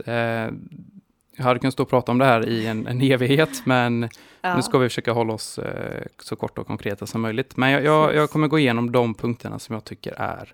Jag 1.37 1.43
hade 1.43 1.59
kunnat 1.59 1.73
stå 1.73 1.83
och 1.83 1.89
prata 1.89 2.11
om 2.11 2.17
det 2.17 2.25
här 2.25 2.49
i 2.49 2.67
en, 2.67 2.87
en 2.87 3.01
evighet, 3.01 3.61
men 3.65 4.09
ja. 4.41 4.55
nu 4.55 4.61
ska 4.61 4.77
vi 4.77 4.89
försöka 4.89 5.11
hålla 5.11 5.33
oss 5.33 5.59
eh, 5.59 6.03
så 6.19 6.35
korta 6.35 6.61
och 6.61 6.67
konkreta 6.67 7.05
som 7.05 7.21
möjligt. 7.21 7.57
Men 7.57 7.71
jag, 7.71 7.83
jag, 7.83 8.15
jag, 8.15 8.29
kommer 8.29 8.47
gå 8.47 8.59
igenom 8.59 8.91
de 8.91 9.13
punkterna 9.13 9.59
som 9.59 9.73
jag 9.73 9.83
tycker 9.83 10.13
är 10.21 10.53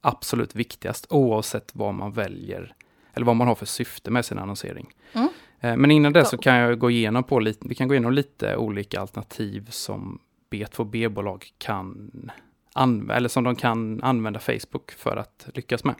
absolut 0.00 0.54
viktigast, 0.54 1.06
oavsett 1.10 1.70
vad 1.74 1.94
man 1.94 2.12
väljer, 2.12 2.74
eller 3.14 3.26
vad 3.26 3.36
man 3.36 3.48
har 3.48 3.54
för 3.54 3.66
syfte 3.66 4.10
med 4.10 4.24
sin 4.24 4.38
annonsering. 4.38 4.86
Mm. 5.12 5.28
Eh, 5.60 5.76
men 5.76 5.90
innan 5.90 6.12
det 6.12 6.24
så 6.24 6.38
kan 6.38 6.54
jag 6.54 6.78
gå 6.78 6.90
igenom 6.90 7.24
på 7.24 7.40
lite, 7.40 7.68
vi 7.68 7.74
kan 7.74 7.88
gå 7.88 7.94
igenom 7.94 8.12
lite 8.12 8.56
olika 8.56 9.00
alternativ 9.00 9.68
som 9.70 10.18
B2B-bolag 10.50 11.46
kan 11.58 12.10
eller 13.10 13.28
som 13.28 13.44
de 13.44 13.56
kan 13.56 14.02
använda 14.02 14.40
Facebook 14.40 14.92
för 14.92 15.16
att 15.16 15.48
lyckas 15.54 15.84
med. 15.84 15.94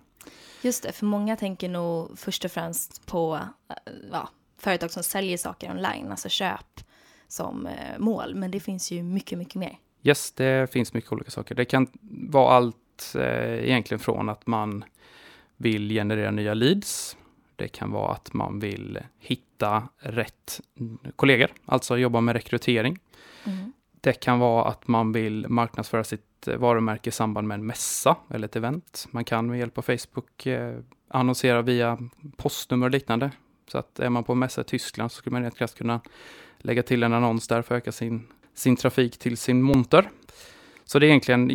Just 0.63 0.83
det, 0.83 0.93
för 0.93 1.07
många 1.07 1.37
tänker 1.37 1.69
nog 1.69 2.19
först 2.19 2.45
och 2.45 2.51
främst 2.51 3.07
på 3.07 3.41
eh, 3.69 3.77
ja, 4.13 4.29
företag 4.59 4.91
som 4.91 5.03
säljer 5.03 5.37
saker 5.37 5.71
online, 5.71 6.11
alltså 6.11 6.29
köp 6.29 6.81
som 7.29 7.67
eh, 7.67 7.99
mål. 7.99 8.35
Men 8.35 8.51
det 8.51 8.61
finns 8.61 8.91
ju 8.91 9.03
mycket, 9.03 9.39
mycket 9.39 9.55
mer. 9.55 9.79
Yes, 10.03 10.33
det 10.33 10.73
finns 10.73 10.95
mycket 10.95 11.13
olika 11.13 11.31
saker. 11.31 11.55
Det 11.55 11.65
kan 11.65 11.89
vara 12.31 12.55
allt 12.55 13.15
eh, 13.15 13.65
egentligen 13.65 13.99
från 13.99 14.29
att 14.29 14.47
man 14.47 14.85
vill 15.57 15.89
generera 15.91 16.31
nya 16.31 16.55
leads. 16.55 17.17
Det 17.57 17.69
kan 17.69 17.91
vara 17.91 18.13
att 18.13 18.33
man 18.33 18.61
vill 18.61 18.99
hitta 19.19 19.89
rätt 19.99 20.61
kollegor, 21.17 21.53
alltså 21.65 21.99
jobba 21.99 22.21
med 22.21 22.33
rekrytering. 22.33 22.99
Mm. 23.45 23.73
Det 24.07 24.13
kan 24.13 24.39
vara 24.39 24.65
att 24.65 24.89
man 24.89 25.13
vill 25.13 25.49
marknadsföra 25.49 26.05
sitt 26.05 26.49
varumärke 26.57 27.09
i 27.09 27.13
samband 27.13 27.49
med 27.49 27.55
en 27.55 27.67
mässa 27.67 28.17
eller 28.31 28.49
ett 28.49 28.57
event. 28.57 29.07
Man 29.11 29.25
kan 29.25 29.47
med 29.47 29.59
hjälp 29.59 29.79
av 29.79 29.83
Facebook 29.83 30.47
eh, 30.47 30.79
annonsera 31.09 31.63
via 31.63 31.99
postnummer 32.37 32.87
och 32.87 32.91
liknande. 32.91 33.31
Så 33.69 33.79
att 33.79 34.01
är 34.01 34.11
man 34.11 34.25
på 34.25 34.33
en 34.33 34.39
mässa 34.39 34.61
i 34.61 34.65
Tyskland 34.65 35.13
så 35.13 35.17
skulle 35.17 35.33
man 35.33 35.43
rätt 35.43 35.57
krasst 35.57 35.79
kunna 35.79 36.01
lägga 36.59 36.83
till 36.83 37.03
en 37.03 37.13
annons 37.13 37.49
där 37.49 37.63
för 37.63 37.75
att 37.75 37.83
öka 37.83 37.93
sin, 37.93 38.27
sin 38.55 38.77
trafik 38.77 39.19
till 39.19 39.37
sin 39.37 39.63
monter. 39.63 40.11
Så 40.85 40.99
det 40.99 41.07
är 41.07 41.09
egentligen, 41.09 41.51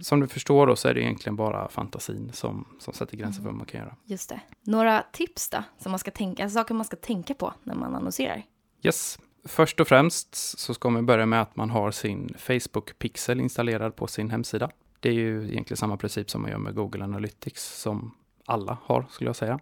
som 0.00 0.20
du 0.20 0.28
förstår 0.28 0.66
då, 0.66 0.76
så 0.76 0.88
är 0.88 0.94
det 0.94 1.00
egentligen 1.00 1.36
bara 1.36 1.68
fantasin 1.68 2.30
som, 2.32 2.64
som 2.78 2.94
sätter 2.94 3.16
gränser 3.16 3.42
för 3.42 3.48
vad 3.48 3.58
man 3.58 3.66
kan 3.66 3.80
göra. 3.80 3.96
Just 4.04 4.28
det. 4.28 4.40
Några 4.62 5.04
tips 5.12 5.50
då, 5.50 5.64
som 5.78 5.92
man 5.92 5.98
ska 5.98 6.10
tänka, 6.10 6.50
saker 6.50 6.74
man 6.74 6.84
ska 6.84 6.96
tänka 6.96 7.34
på 7.34 7.54
när 7.62 7.74
man 7.74 7.94
annonserar? 7.94 8.42
Yes. 8.82 9.18
Först 9.44 9.80
och 9.80 9.88
främst 9.88 10.34
så 10.58 10.74
ska 10.74 10.90
man 10.90 11.06
börja 11.06 11.26
med 11.26 11.42
att 11.42 11.56
man 11.56 11.70
har 11.70 11.90
sin 11.90 12.34
Facebook-pixel 12.38 13.40
installerad 13.40 13.96
på 13.96 14.06
sin 14.06 14.30
hemsida. 14.30 14.70
Det 15.00 15.08
är 15.08 15.12
ju 15.12 15.48
egentligen 15.50 15.76
samma 15.76 15.96
princip 15.96 16.30
som 16.30 16.42
man 16.42 16.50
gör 16.50 16.58
med 16.58 16.74
Google 16.74 17.04
Analytics 17.04 17.80
som 17.80 18.14
alla 18.46 18.78
har, 18.84 19.06
skulle 19.10 19.28
jag 19.28 19.36
säga. 19.36 19.58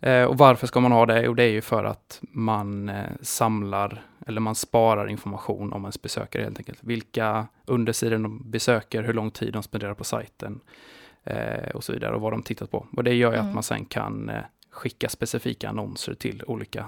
Eh, 0.00 0.24
och 0.24 0.38
varför 0.38 0.66
ska 0.66 0.80
man 0.80 0.92
ha 0.92 1.06
det? 1.06 1.22
Jo, 1.22 1.34
det 1.34 1.42
är 1.42 1.50
ju 1.50 1.60
för 1.60 1.84
att 1.84 2.20
man 2.30 2.88
eh, 2.88 3.04
samlar 3.20 4.02
eller 4.26 4.40
man 4.40 4.54
sparar 4.54 5.08
information 5.08 5.72
om 5.72 5.82
ens 5.82 6.02
besökare 6.02 6.42
helt 6.42 6.58
enkelt. 6.58 6.78
Vilka 6.82 7.46
undersidor 7.64 8.18
de 8.18 8.50
besöker, 8.50 9.02
hur 9.02 9.12
lång 9.12 9.30
tid 9.30 9.52
de 9.52 9.62
spenderar 9.62 9.94
på 9.94 10.04
sajten 10.04 10.60
eh, 11.24 11.70
och 11.74 11.84
så 11.84 11.92
vidare 11.92 12.14
och 12.14 12.20
vad 12.20 12.32
de 12.32 12.42
tittat 12.42 12.70
på. 12.70 12.86
Och 12.96 13.04
det 13.04 13.14
gör 13.14 13.32
ju 13.32 13.36
Mm. 13.38 13.48
att 13.48 13.54
man 13.54 13.62
sen 13.62 13.84
kan 13.84 14.30
skicka 14.70 15.08
specifika 15.08 15.68
annonser 15.68 16.14
till 16.14 16.42
olika, 16.46 16.86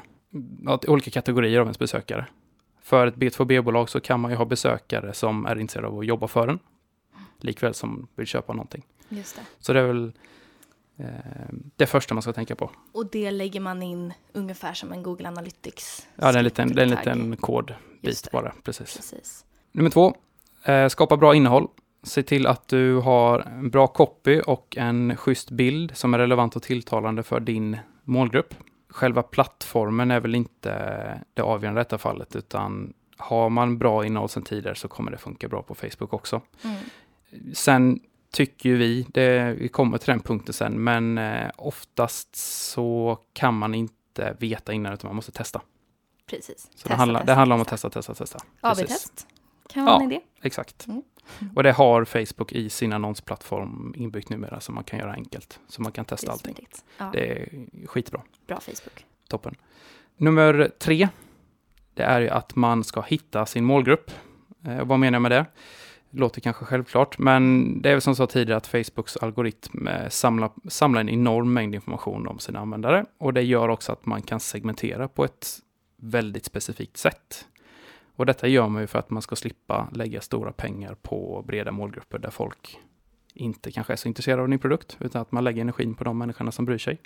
olika 0.87 1.11
kategorier 1.11 1.61
av 1.61 1.67
ens 1.67 1.79
besökare. 1.79 2.27
För 2.83 3.07
ett 3.07 3.15
B2B-bolag 3.15 3.89
så 3.89 4.01
kan 4.01 4.21
man 4.21 4.31
ju 4.31 4.37
ha 4.37 4.45
besökare 4.45 5.15
som 5.15 5.47
är 5.47 5.59
intresserade 5.59 5.89
av 5.89 5.99
att 5.99 6.07
jobba 6.07 6.29
för 6.29 6.49
en, 6.49 6.59
likväl 7.41 7.75
som 7.75 8.09
vill 8.17 8.27
köpa 8.27 8.53
någonting. 8.53 8.87
Just 9.09 9.37
det. 9.37 9.43
Så 9.59 9.73
det 9.73 9.81
är 9.81 9.87
väl 9.87 10.13
eh, 10.97 11.07
det 11.77 11.87
första 11.87 12.15
man 12.15 12.23
ska 12.23 12.33
tänka 12.33 12.57
på. 12.57 12.71
Och 12.93 13.11
det 13.11 13.31
lägger 13.31 13.61
man 13.61 13.83
in 13.83 14.13
ungefär 14.33 14.73
som 14.73 14.93
en 14.93 15.03
Google 15.03 15.29
Analytics. 15.29 16.09
Ja, 16.17 16.33
det 16.33 16.33
är 16.33 16.39
en 16.39 16.45
liten, 16.45 16.75
det 16.75 16.83
är 16.83 16.85
en 16.85 16.91
liten 16.91 17.37
kodbit 17.37 18.31
bara, 18.33 18.53
precis. 18.63 18.97
Precis. 18.97 19.45
Nummer 19.73 19.91
två, 19.91 20.15
eh, 20.65 20.89
skapa 20.89 21.17
bra 21.17 21.35
innehåll. 21.35 21.69
Se 22.03 22.23
till 22.23 22.47
att 22.47 22.69
du 22.69 22.97
har 22.97 23.41
en 23.41 23.71
bra 23.71 23.87
copy 23.87 24.41
och 24.41 24.77
en 24.77 25.17
schysst 25.17 25.51
bild 25.51 25.97
som 25.97 26.15
är 26.15 26.19
relevant 26.19 26.57
och 26.57 26.63
tilltalande 26.63 27.23
för 27.23 27.41
din 27.41 27.77
målgrupp. 28.05 28.55
Själva 28.99 29.23
plattformen 29.23 30.11
är 30.11 30.21
väl 30.21 30.35
inte 30.35 30.71
det 31.35 31.43
avgörande 31.43 31.81
i 31.81 31.85
detta 31.85 31.99
fallet, 31.99 32.37
utan 32.37 32.93
har 33.17 33.51
man 33.51 33.79
bra 33.79 34.07
innehåll 34.07 34.29
sedan 34.29 34.43
tidigare 34.43 34.75
så 34.75 34.89
kommer 34.89 35.11
det 35.11 35.19
funka 35.19 35.49
bra 35.49 35.63
på 35.63 35.75
Facebook 35.75 36.13
också. 36.13 36.41
Mm. 36.65 36.77
Sen 37.55 38.01
tycker 38.33 38.69
ju 38.69 38.77
vi, 38.77 39.07
det, 39.09 39.55
vi 39.59 39.69
kommer 39.69 39.99
till 39.99 40.11
den 40.11 40.21
punkten 40.21 40.55
sen, 40.55 40.85
men 40.85 41.19
eh, 41.19 41.51
oftast 41.57 42.37
så 42.73 43.19
kan 43.33 43.55
man 43.55 43.75
inte 43.75 44.37
veta 44.39 44.73
innan 44.73 44.93
utan 44.93 45.09
man 45.09 45.17
måste 45.17 45.33
testa. 45.33 45.61
Precis. 46.27 46.61
Så 46.63 46.71
Testa, 46.73 46.89
det, 46.89 46.95
handlar, 46.95 47.21
testa, 47.21 47.33
det 47.33 47.37
handlar 47.37 47.57
om 47.57 47.63
att 47.63 47.69
testa. 47.69 47.91
testa, 47.91 48.15
testa. 48.15 48.39
AB-test 48.61 49.27
kan 49.69 49.85
vara 49.85 49.97
Ja. 49.97 50.03
en 50.03 50.13
idé. 50.13 50.21
Exakt. 50.43 50.87
Mm. 50.87 51.03
Och 51.55 51.63
det 51.63 51.73
har 51.73 52.05
Facebook 52.05 52.53
i 52.53 52.71
sin 52.71 52.93
annonsplattform 52.93 53.95
inbyggt 53.97 54.29
numera 54.31 54.61
så 54.61 54.73
man 54.73 54.85
kan 54.85 54.99
göra 54.99 55.13
enkelt. 55.13 55.61
Så 55.69 55.83
man 55.83 55.93
kan 55.93 56.05
testa 56.05 56.33
allting. 56.33 56.69
Ja, 56.99 57.11
Det 57.13 57.33
är 57.33 57.49
skitbra. 57.87 58.23
Bra 58.47 58.61
Facebook. 58.61 59.07
Toppen. 59.29 59.55
Nummer 60.17 60.71
tre, 60.79 61.09
det 61.95 62.03
är 62.03 62.21
ju 62.21 62.29
att 62.29 62.57
man 62.57 62.85
ska 62.85 63.01
hitta 63.01 63.47
sin 63.47 63.65
målgrupp. 63.65 64.11
Eh, 64.67 64.85
vad 64.85 64.99
menar 64.99 65.17
jag 65.17 65.23
med 65.23 65.31
det? 65.31 65.47
Det 66.11 66.19
låter 66.19 66.41
kanske 66.41 66.65
självklart, 66.65 67.19
men 67.19 67.73
det 67.83 67.89
är 67.89 67.93
väl 67.95 68.01
som 68.01 68.11
jag 68.11 68.17
sa 68.17 68.27
tidigare 68.27 68.57
att 68.57 68.67
Facebooks 68.67 69.17
algoritm 69.17 69.89
eh, 69.89 70.09
samlar, 70.09 70.51
samlar 70.69 71.01
en 71.01 71.09
enorm 71.09 71.53
mängd 71.53 71.75
information 71.75 72.27
om 72.27 72.39
sina 72.39 72.59
användare 72.61 73.05
och 73.19 73.35
det 73.35 73.43
gör 73.43 73.69
också 73.69 73.93
att 73.93 74.07
man 74.07 74.23
kan 74.23 74.41
segmentera 74.41 75.09
på 75.09 75.25
ett 75.25 75.59
väldigt 75.97 76.45
specifikt 76.45 76.97
sätt. 76.97 77.47
Och 78.19 78.27
detta 78.27 78.49
gör 78.49 78.69
man 78.69 78.83
ju 78.83 78.87
för 78.87 78.99
att 78.99 79.11
man 79.11 79.23
ska 79.23 79.37
slippa 79.37 79.89
lägga 79.93 80.21
stora 80.21 80.53
pengar 80.53 80.97
på 81.03 81.45
breda 81.47 81.73
målgrupper 81.73 82.19
där 82.19 82.31
folk 82.31 82.79
inte 83.35 83.73
kanske 83.73 83.93
är 83.93 83.97
så 83.97 84.09
intresserade 84.09 84.43
av 84.43 84.49
din 84.49 84.59
produkt, 84.59 84.97
utan 85.01 85.23
att 85.23 85.33
man 85.33 85.45
lägger 85.45 85.63
energin 85.63 85.95
på 85.95 86.05
de 86.05 86.19
människorna 86.19 86.53
som 86.53 86.65
bryr 86.65 86.79
sig. 86.79 87.01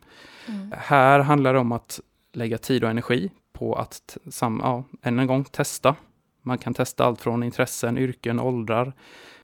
Mm. 0.48 0.72
Här 0.76 1.20
handlar 1.20 1.54
det 1.54 1.60
om 1.60 1.72
att 1.72 2.00
lägga 2.32 2.58
tid 2.58 2.84
och 2.84 2.90
energi 2.90 3.30
på 3.52 3.74
att, 3.74 4.16
sam, 4.30 4.60
ja, 4.62 4.84
än 5.02 5.18
en 5.18 5.26
gång, 5.26 5.44
testa. 5.44 5.96
Man 6.42 6.58
kan 6.58 6.74
testa 6.74 7.04
allt 7.04 7.20
från 7.20 7.42
intressen, 7.42 7.98
yrken, 7.98 8.40
åldrar. 8.40 8.92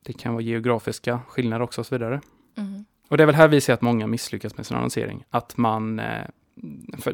Det 0.02 0.12
kan 0.12 0.32
vara 0.32 0.42
geografiska 0.42 1.20
skillnader 1.28 1.62
också 1.62 1.80
och 1.80 1.86
så 1.86 1.94
vidare. 1.94 2.20
Mm. 2.56 2.84
Och 3.08 3.16
det 3.16 3.24
är 3.24 3.26
väl 3.26 3.34
här 3.34 3.48
vi 3.48 3.60
ser 3.60 3.72
att 3.72 3.82
många 3.82 4.06
misslyckas 4.06 4.56
med 4.56 4.66
sin 4.66 4.76
annonsering. 4.76 5.24
Att 5.30 5.56
man, 5.56 5.98
eh, 5.98 6.24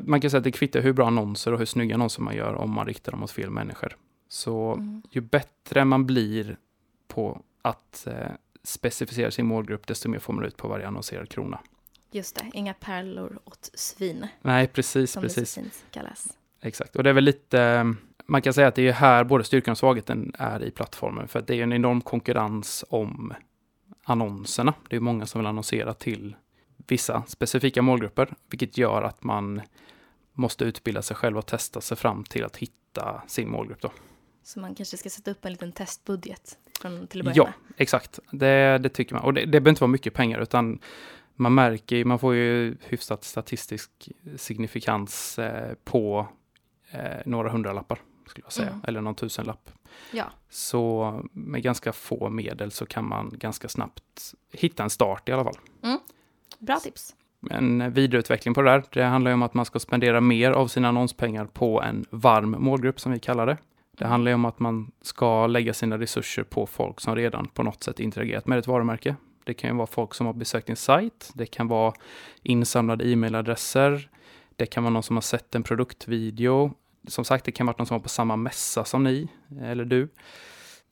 man 0.04 0.20
kan 0.20 0.30
säga 0.30 0.38
att 0.38 0.44
det 0.44 0.52
kvittar 0.52 0.80
hur 0.80 0.92
bra 0.92 1.06
annonser 1.06 1.52
och 1.52 1.58
hur 1.58 1.66
snygga 1.66 1.94
annonser 1.94 2.22
man 2.22 2.36
gör 2.36 2.54
om 2.54 2.70
man 2.70 2.86
riktar 2.86 3.12
dem 3.12 3.20
mot 3.20 3.30
fel 3.30 3.50
människor. 3.50 3.96
Så 4.34 4.72
Mm. 4.72 5.02
ju 5.10 5.20
bättre 5.20 5.84
man 5.84 6.06
blir 6.06 6.56
på 7.08 7.42
att 7.62 8.06
eh, 8.06 8.30
specificera 8.62 9.30
sin 9.30 9.46
målgrupp, 9.46 9.86
desto 9.86 10.08
mer 10.08 10.18
får 10.18 10.32
man 10.32 10.44
ut 10.44 10.56
på 10.56 10.68
varje 10.68 10.86
annonserad 10.86 11.28
krona. 11.28 11.58
Just 12.10 12.36
det, 12.36 12.50
inga 12.52 12.74
pärlor 12.74 13.38
åt 13.44 13.70
svin, 13.74 14.26
Nej, 14.42 14.66
precis, 14.66 15.12
som 15.12 15.22
det 15.22 15.28
precis. 15.28 15.52
så 15.52 15.60
fint 15.60 15.84
kallas. 15.90 16.38
Exakt, 16.60 16.96
och 16.96 17.02
det 17.02 17.10
är 17.10 17.14
väl 17.14 17.24
lite, 17.24 17.94
man 18.26 18.42
kan 18.42 18.54
säga 18.54 18.68
att 18.68 18.74
det 18.74 18.88
är 18.88 18.92
här 18.92 19.24
både 19.24 19.44
styrkan 19.44 19.72
och 19.72 19.78
svagheten 19.78 20.32
är 20.38 20.64
i 20.64 20.70
plattformen, 20.70 21.28
för 21.28 21.38
att 21.38 21.46
det 21.46 21.54
är 21.54 21.62
en 21.62 21.72
enorm 21.72 22.00
konkurrens 22.00 22.84
om 22.88 23.34
annonserna. 24.04 24.74
Det 24.88 24.96
är 24.96 25.00
många 25.00 25.26
som 25.26 25.38
vill 25.40 25.46
annonsera 25.46 25.94
till 25.94 26.36
vissa 26.86 27.22
specifika 27.26 27.82
målgrupper, 27.82 28.34
vilket 28.50 28.78
gör 28.78 29.02
att 29.02 29.24
man 29.24 29.60
måste 30.32 30.64
utbilda 30.64 31.02
sig 31.02 31.16
själv 31.16 31.38
och 31.38 31.46
testa 31.46 31.80
sig 31.80 31.96
fram 31.96 32.24
till 32.24 32.44
att 32.44 32.56
hitta 32.56 33.22
sin 33.26 33.50
målgrupp. 33.50 33.80
Då. 33.82 33.90
Så 34.44 34.60
man 34.60 34.74
kanske 34.74 34.96
ska 34.96 35.10
sätta 35.10 35.30
upp 35.30 35.44
en 35.44 35.52
liten 35.52 35.72
testbudget 35.72 36.58
från, 36.80 37.06
till 37.06 37.20
att 37.20 37.24
börja 37.24 37.36
Ja, 37.36 37.44
med. 37.44 37.52
exakt. 37.76 38.18
Det, 38.30 38.78
det 38.78 38.88
tycker 38.88 39.14
man. 39.14 39.24
Och 39.24 39.34
det, 39.34 39.40
det 39.40 39.46
behöver 39.46 39.70
inte 39.70 39.80
vara 39.80 39.90
mycket 39.90 40.14
pengar, 40.14 40.40
utan 40.40 40.78
man 41.34 41.54
märker, 41.54 42.04
man 42.04 42.18
får 42.18 42.34
ju 42.34 42.76
hyfsat 42.80 43.24
statistisk 43.24 43.90
signifikans 44.36 45.38
eh, 45.38 45.74
på 45.84 46.28
eh, 46.90 47.00
några 47.26 47.50
hundralappar, 47.50 47.98
skulle 48.26 48.44
jag 48.46 48.52
säga, 48.52 48.68
Mm. 48.68 48.80
eller 48.84 49.00
någon 49.00 49.14
tusenlapp. 49.14 49.70
Ja. 50.12 50.24
Så 50.50 51.20
med 51.32 51.62
ganska 51.62 51.92
få 51.92 52.28
medel 52.28 52.70
så 52.70 52.86
kan 52.86 53.08
man 53.08 53.30
ganska 53.34 53.68
snabbt 53.68 54.34
hitta 54.52 54.82
en 54.82 54.90
start 54.90 55.28
i 55.28 55.32
alla 55.32 55.44
fall. 55.44 55.56
Bra 56.58 56.80
tips. 56.80 57.14
En 57.50 57.92
vidareutveckling 57.92 58.54
på 58.54 58.62
det 58.62 58.70
där, 58.70 58.84
det 58.92 59.02
handlar 59.02 59.30
ju 59.30 59.34
om 59.34 59.42
att 59.42 59.54
man 59.54 59.64
ska 59.64 59.78
spendera 59.80 60.20
mer 60.20 60.50
av 60.50 60.68
sina 60.68 60.88
annonspengar 60.88 61.44
på 61.46 61.82
en 61.82 62.04
varm 62.10 62.56
målgrupp 62.58 63.00
som 63.00 63.12
vi 63.12 63.18
kallar 63.18 63.46
det. 63.46 63.56
Det 63.98 64.06
handlar 64.06 64.30
ju 64.30 64.34
om 64.34 64.44
att 64.44 64.60
man 64.60 64.92
ska 65.02 65.46
lägga 65.46 65.74
sina 65.74 65.98
resurser 65.98 66.42
på 66.42 66.66
folk 66.66 67.00
som 67.00 67.16
redan 67.16 67.48
på 67.48 67.62
något 67.62 67.82
sätt 67.82 68.00
interagerat 68.00 68.46
med 68.46 68.58
ett 68.58 68.66
varumärke. 68.66 69.16
Det 69.44 69.54
kan 69.54 69.70
ju 69.70 69.76
vara 69.76 69.86
folk 69.86 70.14
som 70.14 70.26
har 70.26 70.32
besökt 70.32 70.66
din 70.66 70.76
sajt, 70.76 71.30
det 71.34 71.46
kan 71.46 71.68
vara 71.68 71.94
insamlade 72.42 73.08
e-mailadresser, 73.08 74.08
det 74.56 74.66
kan 74.66 74.82
vara 74.82 74.92
någon 74.92 75.02
som 75.02 75.16
har 75.16 75.20
sett 75.20 75.54
en 75.54 75.62
produktvideo. 75.62 76.72
Som 77.08 77.24
sagt, 77.24 77.44
det 77.44 77.52
kan 77.52 77.66
vara 77.66 77.76
någon 77.78 77.86
som 77.86 77.94
var 77.94 78.02
på 78.02 78.08
samma 78.08 78.36
mässa 78.36 78.84
som 78.84 79.04
ni, 79.04 79.28
eller 79.60 79.84
du. 79.84 80.08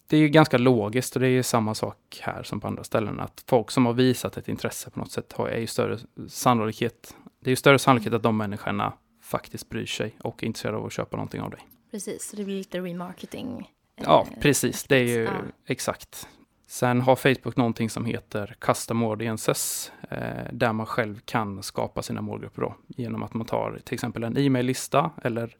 Det 0.07 0.17
är 0.17 0.21
ju 0.21 0.29
ganska 0.29 0.59
logiskt 0.59 1.17
och 1.17 1.21
det 1.21 1.27
är 1.27 1.31
ju 1.31 1.43
samma 1.43 1.75
sak 1.75 2.21
här 2.23 2.43
som 2.43 2.61
på 2.61 2.67
andra 2.67 2.85
ställen, 2.85 3.21
att 3.21 3.45
folk 3.47 3.71
som 3.71 3.87
har 3.87 3.93
visat 3.93 4.37
ett 4.37 4.49
intresse 4.49 4.91
på 4.91 5.01
något 5.01 5.11
sätt 5.11 5.33
har, 5.33 5.49
är 5.49 5.59
ju 5.59 5.67
större 5.67 5.99
sannolikhet. 6.29 7.17
Det 7.41 7.49
är 7.49 7.53
ju 7.53 7.57
större 7.57 7.79
sannolikhet 7.79 8.15
att 8.15 8.23
de 8.23 8.37
människorna 8.37 8.93
faktiskt 9.23 9.69
bryr 9.69 9.87
sig 9.87 10.17
och 10.21 10.43
är 10.43 10.47
intresserade 10.47 10.79
av 10.79 10.87
att 10.87 10.93
köpa 10.93 11.17
någonting 11.17 11.41
av 11.41 11.51
dig. 11.51 11.61
Precis, 11.93 12.29
så 12.31 12.37
det 12.37 12.45
blir 12.45 12.57
lite 12.59 12.81
remarketing. 12.81 13.71
eh, 13.97 14.05
Ja, 14.07 14.27
precis. 14.41 14.85
Det 14.85 14.97
är 14.97 15.05
ju 15.05 15.25
Ja. 15.25 15.33
exakt. 15.67 16.29
Sen 16.67 17.01
har 17.01 17.17
Facebook 17.17 17.57
någonting 17.57 17.91
som 17.91 18.05
heter 18.05 18.57
Custom 18.59 19.03
Audiences, 19.03 19.93
eh, 20.11 20.53
där 20.53 20.73
man 20.73 20.87
själv 20.87 21.21
kan 21.25 21.63
skapa 21.63 22.03
sina 22.03 22.21
målgrupper 22.21 22.63
då, 22.63 22.75
genom 22.87 23.23
att 23.23 23.35
man 23.35 23.47
tar 23.47 23.81
till 23.85 23.95
exempel 23.95 24.25
en 24.25 24.39
e-mail-lista 24.39 25.11
eller 25.23 25.57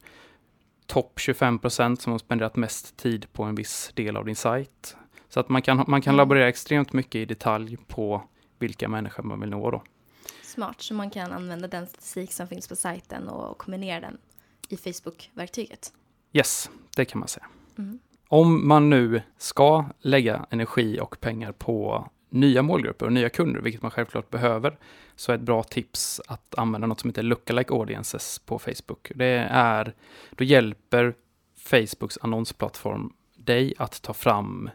topp 0.85 1.19
25 1.19 1.59
procent 1.59 2.01
som 2.01 2.11
har 2.11 2.19
spenderat 2.19 2.55
mest 2.55 2.97
tid 2.97 3.33
på 3.33 3.43
en 3.43 3.55
viss 3.55 3.91
del 3.95 4.17
av 4.17 4.25
din 4.25 4.35
sajt. 4.35 4.95
Så 5.29 5.39
att 5.39 5.49
man 5.49 5.61
kan, 5.61 5.77
man 5.87 6.01
kan 6.01 6.11
Mm. 6.13 6.17
laborera 6.17 6.47
extremt 6.49 6.93
mycket 6.93 7.15
i 7.15 7.25
detalj 7.25 7.77
på 7.87 8.23
vilka 8.59 8.87
människor 8.87 9.23
man 9.23 9.39
vill 9.39 9.49
nå 9.49 9.71
då. 9.71 9.83
Smart, 10.43 10.81
så 10.81 10.93
man 10.93 11.09
kan 11.09 11.31
använda 11.31 11.67
den 11.67 11.87
statistik 11.87 12.33
som 12.33 12.47
finns 12.47 12.67
på 12.67 12.75
sajten 12.75 13.27
och 13.29 13.57
kombinera 13.57 13.99
den 13.99 14.17
i 14.69 14.77
Facebook-verktyget. 14.77 15.93
Yes, 16.33 16.69
det 16.95 17.05
kan 17.05 17.19
man 17.19 17.27
säga. 17.27 17.45
Mm. 17.77 17.99
Om 18.27 18.67
man 18.67 18.89
nu 18.89 19.21
ska 19.37 19.85
lägga 19.99 20.45
energi 20.49 20.99
och 20.99 21.19
pengar 21.19 21.51
på 21.51 22.07
nya 22.29 22.61
målgrupper 22.61 23.05
och 23.05 23.13
nya 23.13 23.29
kunder, 23.29 23.61
vilket 23.61 23.81
man 23.81 23.91
självklart 23.91 24.29
behöver, 24.29 24.77
så 25.15 25.31
är 25.31 25.35
ett 25.35 25.41
bra 25.41 25.63
tips 25.63 26.21
att 26.27 26.55
använda 26.55 26.87
något 26.87 26.99
som 26.99 27.09
heter 27.09 27.23
Lookalike 27.23 27.73
Audiences 27.73 28.39
på 28.39 28.59
Facebook. 28.59 29.11
Det 29.15 29.47
är, 29.51 29.93
då 30.31 30.43
hjälper 30.43 31.13
Facebooks 31.57 32.17
annonsplattform 32.21 33.13
dig 33.35 33.73
att 33.77 34.01
ta 34.01 34.13
fram 34.13 34.69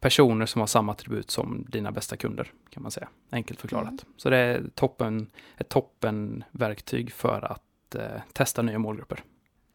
personer 0.00 0.46
som 0.46 0.60
har 0.60 0.66
samma 0.66 0.92
attribut 0.92 1.30
som 1.30 1.66
dina 1.68 1.92
bästa 1.92 2.16
kunder, 2.16 2.52
kan 2.70 2.82
man 2.82 2.92
säga. 2.92 3.08
Enkelt 3.30 3.60
förklarat. 3.60 3.88
Mm. 3.88 3.98
Så 4.16 4.30
det 4.30 4.36
är 4.36 4.64
toppen, 4.74 5.30
ett 5.56 5.68
toppenverktyg 5.68 7.12
för 7.12 7.52
att 7.52 7.94
eh, 7.94 8.20
testa 8.32 8.62
nya 8.62 8.78
målgrupper. 8.78 9.22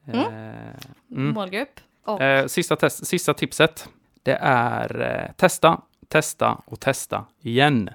Mm. 0.07 0.19
Eh, 0.19 0.73
mm. 1.11 1.33
Målgrupp. 1.33 1.79
Och 2.05 2.21
Eh, 2.21 2.47
sista, 2.47 2.75
test, 2.75 3.07
sista 3.07 3.33
tipset, 3.33 3.89
det 4.23 4.37
är 4.41 5.01
eh, 5.01 5.35
testa, 5.35 5.81
testa 6.07 6.61
och 6.65 6.79
testa 6.79 7.25
igen. 7.41 7.89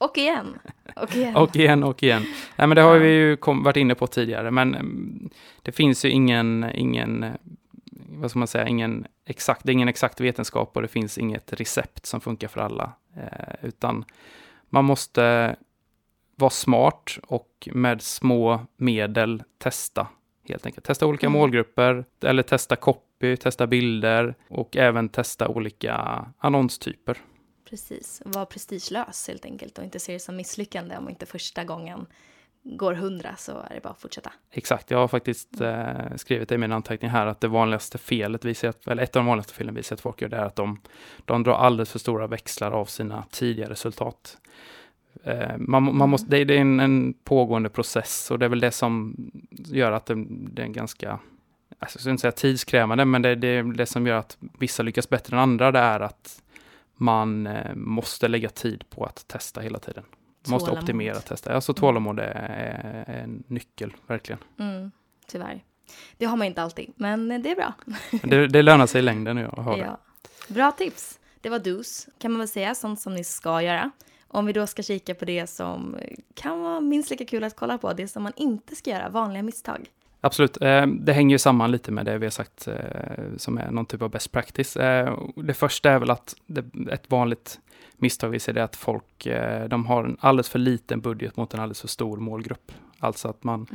Och 0.00 0.18
igen. 0.18 0.58
Och 0.96 1.16
igen. 1.16 1.36
Och 1.42 1.56
igen 1.56 1.84
och 1.84 2.02
igen. 2.02 2.22
Nej, 2.56 2.68
men 2.68 2.76
det 2.76 2.82
har 2.82 2.98
vi 2.98 3.08
ju 3.08 3.36
kom, 3.36 3.62
varit 3.62 3.76
inne 3.76 3.94
på 3.94 4.06
tidigare, 4.06 4.50
men 4.50 4.74
mm, 4.74 5.30
det 5.62 5.72
finns 5.72 6.04
ju 6.04 6.10
ingen, 6.10 6.70
ingen, 6.74 7.26
vad 8.08 8.30
ska 8.30 8.38
man 8.38 8.48
säga, 8.48 8.68
ingen 8.68 9.06
exakt, 9.26 9.64
det 9.64 9.70
är 9.70 9.74
ingen 9.74 9.88
exakt 9.88 10.20
vetenskap 10.20 10.76
och 10.76 10.82
det 10.82 10.88
finns 10.88 11.18
inget 11.18 11.52
recept 11.52 12.06
som 12.06 12.20
funkar 12.20 12.48
för 12.48 12.60
alla, 12.60 12.92
eh, 13.16 13.54
utan 13.62 14.04
man 14.70 14.84
måste 14.84 15.56
vara 16.36 16.50
smart 16.50 17.18
och 17.26 17.68
med 17.72 18.02
små 18.02 18.60
medel 18.76 19.42
testa 19.58 20.06
helt 20.48 20.66
enkelt. 20.66 20.84
Testa 20.84 21.06
olika 21.06 21.26
mm. 21.26 21.38
målgrupper 21.38 22.04
eller 22.20 22.42
testa 22.42 22.76
copy, 22.76 23.36
testa 23.36 23.66
bilder 23.66 24.34
och 24.48 24.76
även 24.76 25.08
testa 25.08 25.48
olika 25.48 26.26
annonstyper. 26.38 27.18
Precis, 27.70 28.22
var 28.24 28.44
prestigelös 28.44 29.28
helt 29.28 29.44
enkelt 29.44 29.78
och 29.78 29.84
inte 29.84 30.00
se 30.00 30.12
det 30.12 30.18
som 30.18 30.36
misslyckande 30.36 30.96
om 30.96 31.08
inte 31.08 31.26
första 31.26 31.64
gången 31.64 32.06
går 32.64 32.94
hundra 32.94 33.36
så 33.36 33.52
är 33.52 33.74
det 33.74 33.80
bara 33.80 33.90
att 33.90 34.00
fortsätta. 34.00 34.32
Exakt, 34.50 34.90
jag 34.90 34.98
har 34.98 35.08
faktiskt 35.08 35.60
eh, 35.60 36.16
skrivit 36.16 36.52
i 36.52 36.58
min 36.58 36.72
anteckning 36.72 37.10
här 37.10 37.26
att 37.26 37.40
det 37.40 37.48
vanligaste 37.48 37.98
felet, 37.98 38.44
visar 38.44 38.68
att, 38.68 38.88
eller 38.88 39.02
ett 39.02 39.16
av 39.16 39.20
de 39.20 39.26
vanligaste 39.26 39.54
felen 39.54 39.74
visar 39.74 39.94
att 39.94 40.00
folk 40.00 40.22
gör 40.22 40.28
det 40.28 40.36
är 40.36 40.44
att 40.44 40.56
de, 40.56 40.80
de 41.24 41.42
drar 41.42 41.54
alldeles 41.54 41.90
för 41.90 41.98
stora 41.98 42.26
växlar 42.26 42.70
av 42.70 42.84
sina 42.84 43.24
tidiga 43.30 43.70
resultat. 43.70 44.38
Eh, 45.24 45.56
man, 45.58 45.82
man 45.82 45.94
mm. 45.94 46.10
måste, 46.10 46.30
det, 46.30 46.44
det 46.44 46.56
är 46.56 46.60
en, 46.60 46.80
en, 46.80 47.14
pågående 47.24 47.68
process 47.68 48.30
och 48.30 48.38
det 48.38 48.44
är 48.44 48.48
väl 48.48 48.60
det 48.60 48.70
som 48.70 49.16
gör 49.50 49.92
att 49.92 50.06
det, 50.06 50.14
det 50.28 50.62
är 50.62 50.66
en 50.66 50.72
ganska, 50.72 51.10
alltså 51.78 51.96
jag 51.96 52.00
ska 52.00 52.10
inte 52.10 52.20
säga 52.20 52.32
tidskrävande, 52.32 53.04
men 53.04 53.22
det, 53.22 53.34
det 53.34 53.48
är 53.48 53.62
det 53.62 53.86
som 53.86 54.06
gör 54.06 54.16
att 54.16 54.38
vissa 54.58 54.82
lyckas 54.82 55.08
bättre 55.08 55.36
än 55.36 55.42
andra, 55.42 55.72
det 55.72 55.78
är 55.78 56.00
att 56.00 56.42
man 56.96 57.46
eh, 57.46 57.74
måste 57.74 58.28
lägga 58.28 58.48
tid 58.48 58.84
på 58.90 59.04
att 59.04 59.28
testa 59.28 59.60
hela 59.60 59.78
tiden. 59.78 60.04
Måste 60.48 60.70
optimera 60.70 61.20
testa. 61.20 61.54
Alltså 61.54 61.74
tålamod 61.74 62.20
är, 62.20 63.04
en 63.08 63.44
nyckel, 63.46 63.92
verkligen. 64.06 64.38
Mm, 64.58 64.90
tyvärr. 65.26 65.64
Det 66.18 66.24
har 66.24 66.36
man 66.36 66.46
inte 66.46 66.62
alltid, 66.62 66.92
men 66.96 67.28
det 67.42 67.50
är 67.50 67.56
bra. 67.56 67.74
det, 68.22 68.46
det 68.46 68.62
lönar 68.62 68.86
sig 68.86 68.98
i 68.98 69.02
längden 69.02 69.38
att 69.38 69.64
ha 69.64 69.76
det. 69.76 69.96
Bra 70.48 70.72
tips. 70.72 71.20
Det 71.40 71.50
var 71.50 71.58
dos, 71.58 72.08
kan 72.18 72.32
man 72.32 72.38
väl 72.38 72.48
säga, 72.48 72.74
sånt 72.74 73.00
som 73.00 73.14
ni 73.14 73.24
ska 73.24 73.62
göra. 73.62 73.90
Om 74.34 74.46
vi 74.46 74.52
då 74.52 74.66
ska 74.66 74.82
kika 74.82 75.14
på 75.14 75.24
det 75.24 75.46
som 75.46 75.96
kan 76.34 76.60
vara 76.60 76.80
minst 76.80 77.10
lika 77.10 77.24
kul 77.24 77.44
att 77.44 77.56
kolla 77.56 77.78
på, 77.78 77.92
det 77.92 78.08
som 78.08 78.22
man 78.22 78.32
inte 78.36 78.76
ska 78.76 78.90
göra, 78.90 79.08
vanliga 79.08 79.42
misstag. 79.42 79.88
Absolut, 80.20 80.62
eh, 80.62 80.86
det 80.86 81.12
hänger 81.12 81.34
ju 81.34 81.38
samman 81.38 81.70
lite 81.70 81.92
med 81.92 82.06
det 82.06 82.18
vi 82.18 82.26
har 82.26 82.30
sagt 82.30 82.68
eh, 82.68 82.74
som 83.36 83.58
är 83.58 83.70
någon 83.70 83.86
typ 83.86 84.02
av 84.02 84.10
best 84.10 84.32
practice. 84.32 84.76
Eh, 84.76 85.18
det 85.36 85.54
första 85.54 85.90
är 85.90 85.98
väl 85.98 86.10
att 86.10 86.34
ett 86.90 87.10
vanligt 87.10 87.60
misstag 87.96 88.28
vi 88.28 88.40
ser 88.40 88.56
är 88.56 88.62
att 88.62 88.76
folk 88.76 89.28
de 89.68 89.86
har 89.86 90.04
en 90.04 90.16
alldeles 90.20 90.48
för 90.48 90.58
liten 90.58 91.00
budget 91.00 91.36
mot 91.36 91.54
en 91.54 91.60
alldeles 91.60 91.80
för 91.80 91.88
stor 91.88 92.16
målgrupp. 92.16 92.72
Alltså 92.98 93.28
att 93.28 93.44
man, 93.44 93.66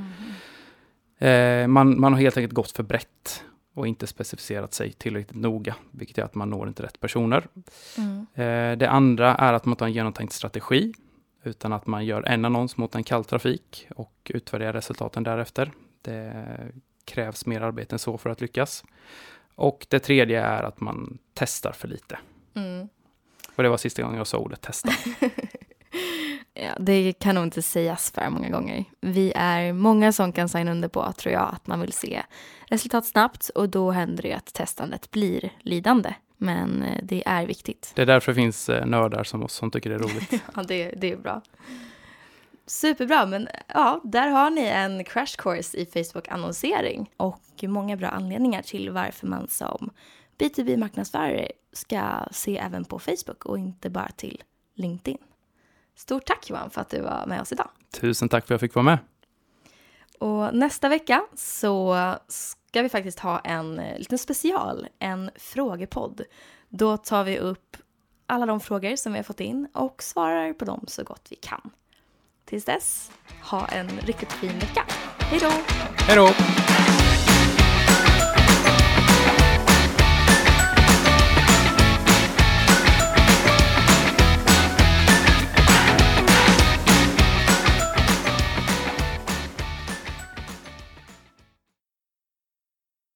mm. 1.19 1.71
man, 1.71 1.99
man 1.99 2.13
har 2.13 2.19
helt 2.19 2.37
enkelt 2.37 2.53
gått 2.53 2.71
för 2.71 2.83
brett 2.83 3.43
och 3.79 3.87
inte 3.87 4.07
specificerat 4.07 4.73
sig 4.73 4.91
tillräckligt 4.91 5.41
noga, 5.41 5.75
vilket 5.91 6.17
gör 6.17 6.25
att 6.25 6.35
man 6.35 6.49
når 6.49 6.67
inte 6.67 6.83
rätt 6.83 6.99
personer. 6.99 7.47
Mm. 7.97 8.79
Det 8.79 8.89
andra 8.89 9.35
är 9.35 9.53
att 9.53 9.65
man 9.65 9.75
tar 9.75 9.85
en 9.85 9.93
genomtänkt 9.93 10.33
strategi, 10.33 10.93
utan 11.43 11.73
att 11.73 11.87
man 11.87 12.05
gör 12.05 12.23
en 12.23 12.45
annons 12.45 12.77
mot 12.77 12.95
en 12.95 13.03
kall 13.03 13.25
trafik 13.25 13.87
och 13.95 14.31
utvärderar 14.33 14.73
resultaten 14.73 15.23
därefter. 15.23 15.71
Det 16.01 16.47
krävs 17.05 17.45
mer 17.45 17.61
arbete 17.61 17.95
än 17.95 17.99
så 17.99 18.17
för 18.17 18.29
att 18.29 18.41
lyckas. 18.41 18.83
Och 19.55 19.87
det 19.89 19.99
tredje 19.99 20.41
är 20.41 20.63
att 20.63 20.79
man 20.79 21.17
testar 21.33 21.71
för 21.71 21.87
lite. 21.87 22.19
Mm. 22.53 22.89
Och 23.55 23.63
det 23.63 23.69
var 23.69 23.77
sista 23.77 24.01
gången 24.01 24.17
jag 24.17 24.27
sa 24.27 24.37
ordet 24.37 24.61
testa. 24.61 24.89
ja, 26.63 26.75
det 26.79 27.13
kan 27.13 27.35
nog 27.35 27.43
inte 27.43 27.61
sägas 27.61 28.11
för 28.11 28.29
många 28.29 28.49
gånger. 28.49 28.85
Vi 29.01 29.33
är 29.35 29.73
många 29.73 30.11
som 30.11 30.31
kan 30.31 30.49
signa 30.49 30.71
under 30.71 30.87
på, 30.87 31.13
tror 31.17 31.33
jag, 31.33 31.49
att 31.53 31.67
man 31.67 31.81
vill 31.81 31.93
se 31.93 32.23
resultat 32.67 33.05
snabbt 33.05 33.49
och 33.49 33.69
då 33.69 33.91
händer 33.91 34.23
det 34.23 34.33
att 34.33 34.53
testandet 34.53 35.11
blir 35.11 35.53
lidande. 35.61 36.13
Men 36.37 36.83
eh, 36.83 37.03
det 37.03 37.23
är 37.25 37.45
viktigt. 37.45 37.91
Det 37.95 38.01
är 38.01 38.05
därför 38.05 38.31
det 38.31 38.35
finns 38.35 38.69
eh, 38.69 38.85
nördar 38.85 39.23
som 39.23 39.43
oss 39.43 39.53
som 39.53 39.71
tycker 39.71 39.89
det 39.89 39.95
är 39.95 39.99
roligt. 39.99 40.43
ja, 40.55 40.63
det, 40.63 40.93
det 40.97 41.11
är 41.11 41.17
bra. 41.17 41.41
Superbra, 42.65 43.25
men 43.25 43.47
ja, 43.67 44.01
där 44.03 44.27
har 44.27 44.49
ni 44.49 44.61
en 44.61 45.03
crash 45.03 45.35
course 45.37 45.77
i 45.77 45.85
Facebook-annonsering 45.85 47.11
och 47.17 47.63
många 47.63 47.97
bra 47.97 48.07
anledningar 48.07 48.61
till 48.61 48.89
varför 48.89 49.27
man 49.27 49.47
som 49.47 49.89
B2B-marknadsförare 50.39 51.51
ska 51.73 52.25
se 52.31 52.57
även 52.57 52.85
på 52.85 52.99
Facebook 52.99 53.45
och 53.45 53.57
inte 53.57 53.89
bara 53.89 54.09
till 54.09 54.43
LinkedIn. 54.75 55.17
Stort 55.99 56.25
tack 56.25 56.49
Johan 56.49 56.69
för 56.69 56.81
att 56.81 56.89
du 56.89 57.01
var 57.01 57.25
med 57.25 57.41
oss 57.41 57.51
idag. 57.51 57.69
Tusen 57.91 58.29
tack 58.29 58.47
för 58.47 58.55
att 58.55 58.61
jag 58.61 58.69
fick 58.69 58.75
vara 58.75 58.83
med. 58.83 58.97
Och 60.19 60.55
nästa 60.55 60.89
vecka 60.89 61.23
så 61.35 61.97
ska 62.27 62.81
vi 62.81 62.89
faktiskt 62.89 63.19
ha 63.19 63.39
en 63.39 63.81
liten 63.97 64.17
special, 64.17 64.87
en 64.99 65.31
frågepodd. 65.35 66.21
Då 66.69 66.97
tar 66.97 67.23
vi 67.23 67.37
upp 67.37 67.77
alla 68.27 68.45
de 68.45 68.59
frågor 68.59 68.95
som 68.95 69.13
vi 69.13 69.19
har 69.19 69.23
fått 69.23 69.39
in 69.39 69.67
och 69.73 70.03
svarar 70.03 70.53
på 70.53 70.65
dem 70.65 70.85
så 70.87 71.03
gott 71.03 71.27
vi 71.29 71.35
kan. 71.35 71.71
Tills 72.45 72.65
dess, 72.65 73.11
ha 73.43 73.67
en 73.67 73.89
riktigt 73.89 74.31
fin 74.31 74.59
vecka. 74.59 74.85
Hej 75.19 75.39
då! 75.39 75.51
Hej 75.95 76.15
då! 76.15 76.29